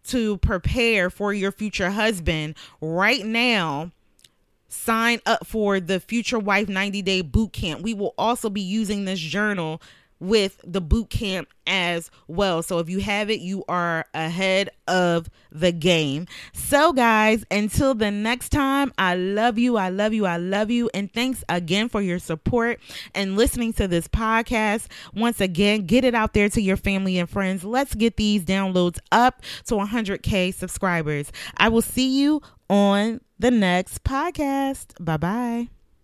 to 0.06 0.38
prepare 0.38 1.10
for 1.10 1.34
your 1.34 1.52
future 1.52 1.91
husband 1.91 2.56
right 2.82 3.26
now 3.26 3.91
sign 4.69 5.19
up 5.25 5.45
for 5.45 5.79
the 5.79 5.99
Future 5.99 6.39
Wife 6.39 6.69
90 6.69 7.01
Day 7.01 7.21
Boot 7.21 7.51
Camp. 7.53 7.82
We 7.82 7.93
will 7.93 8.13
also 8.17 8.49
be 8.49 8.62
using 8.62 9.05
this 9.05 9.19
journal 9.19 9.82
with 10.19 10.60
the 10.63 10.82
boot 10.82 11.10
camp 11.10 11.49
as 11.65 12.10
well. 12.27 12.62
So 12.63 12.79
if 12.79 12.89
you 12.89 12.99
have 12.99 13.29
it, 13.29 13.39
you 13.39 13.63
are 13.69 14.05
ahead 14.13 14.69
of 14.88 15.29
the 15.51 15.71
game. 15.71 16.27
So, 16.53 16.93
guys, 16.93 17.45
until 17.51 17.93
the 17.93 18.12
next 18.12 18.49
time, 18.49 18.91
I 18.97 19.15
love 19.15 19.58
you. 19.58 19.77
I 19.77 19.89
love 19.89 20.13
you. 20.13 20.25
I 20.25 20.38
love 20.38 20.71
you. 20.71 20.89
And 20.93 21.12
thanks 21.12 21.43
again 21.47 21.89
for 21.89 22.01
your 22.01 22.19
support 22.19 22.79
and 23.13 23.36
listening 23.38 23.73
to 23.73 23.88
this 23.88 24.08
podcast. 24.08 24.88
Once 25.13 25.39
again, 25.39 25.86
get 25.86 26.03
it 26.03 26.15
out 26.15 26.34
there 26.34 26.49
to 26.49 26.62
your 26.62 26.77
family 26.77 27.17
and 27.17 27.29
friends. 27.29 27.63
Let's 27.63 27.95
get 27.95 28.17
these 28.17 28.43
downloads 28.43 28.99
up 29.12 29.41
to 29.65 29.75
100K 29.75 30.53
subscribers. 30.53 31.32
I 31.58 31.69
will 31.69 31.82
see 31.82 32.19
you 32.19 32.41
on 32.69 33.21
the 33.38 33.51
next 33.51 34.03
podcast. 34.03 34.93
Bye 35.03 35.17
bye. 35.17 35.78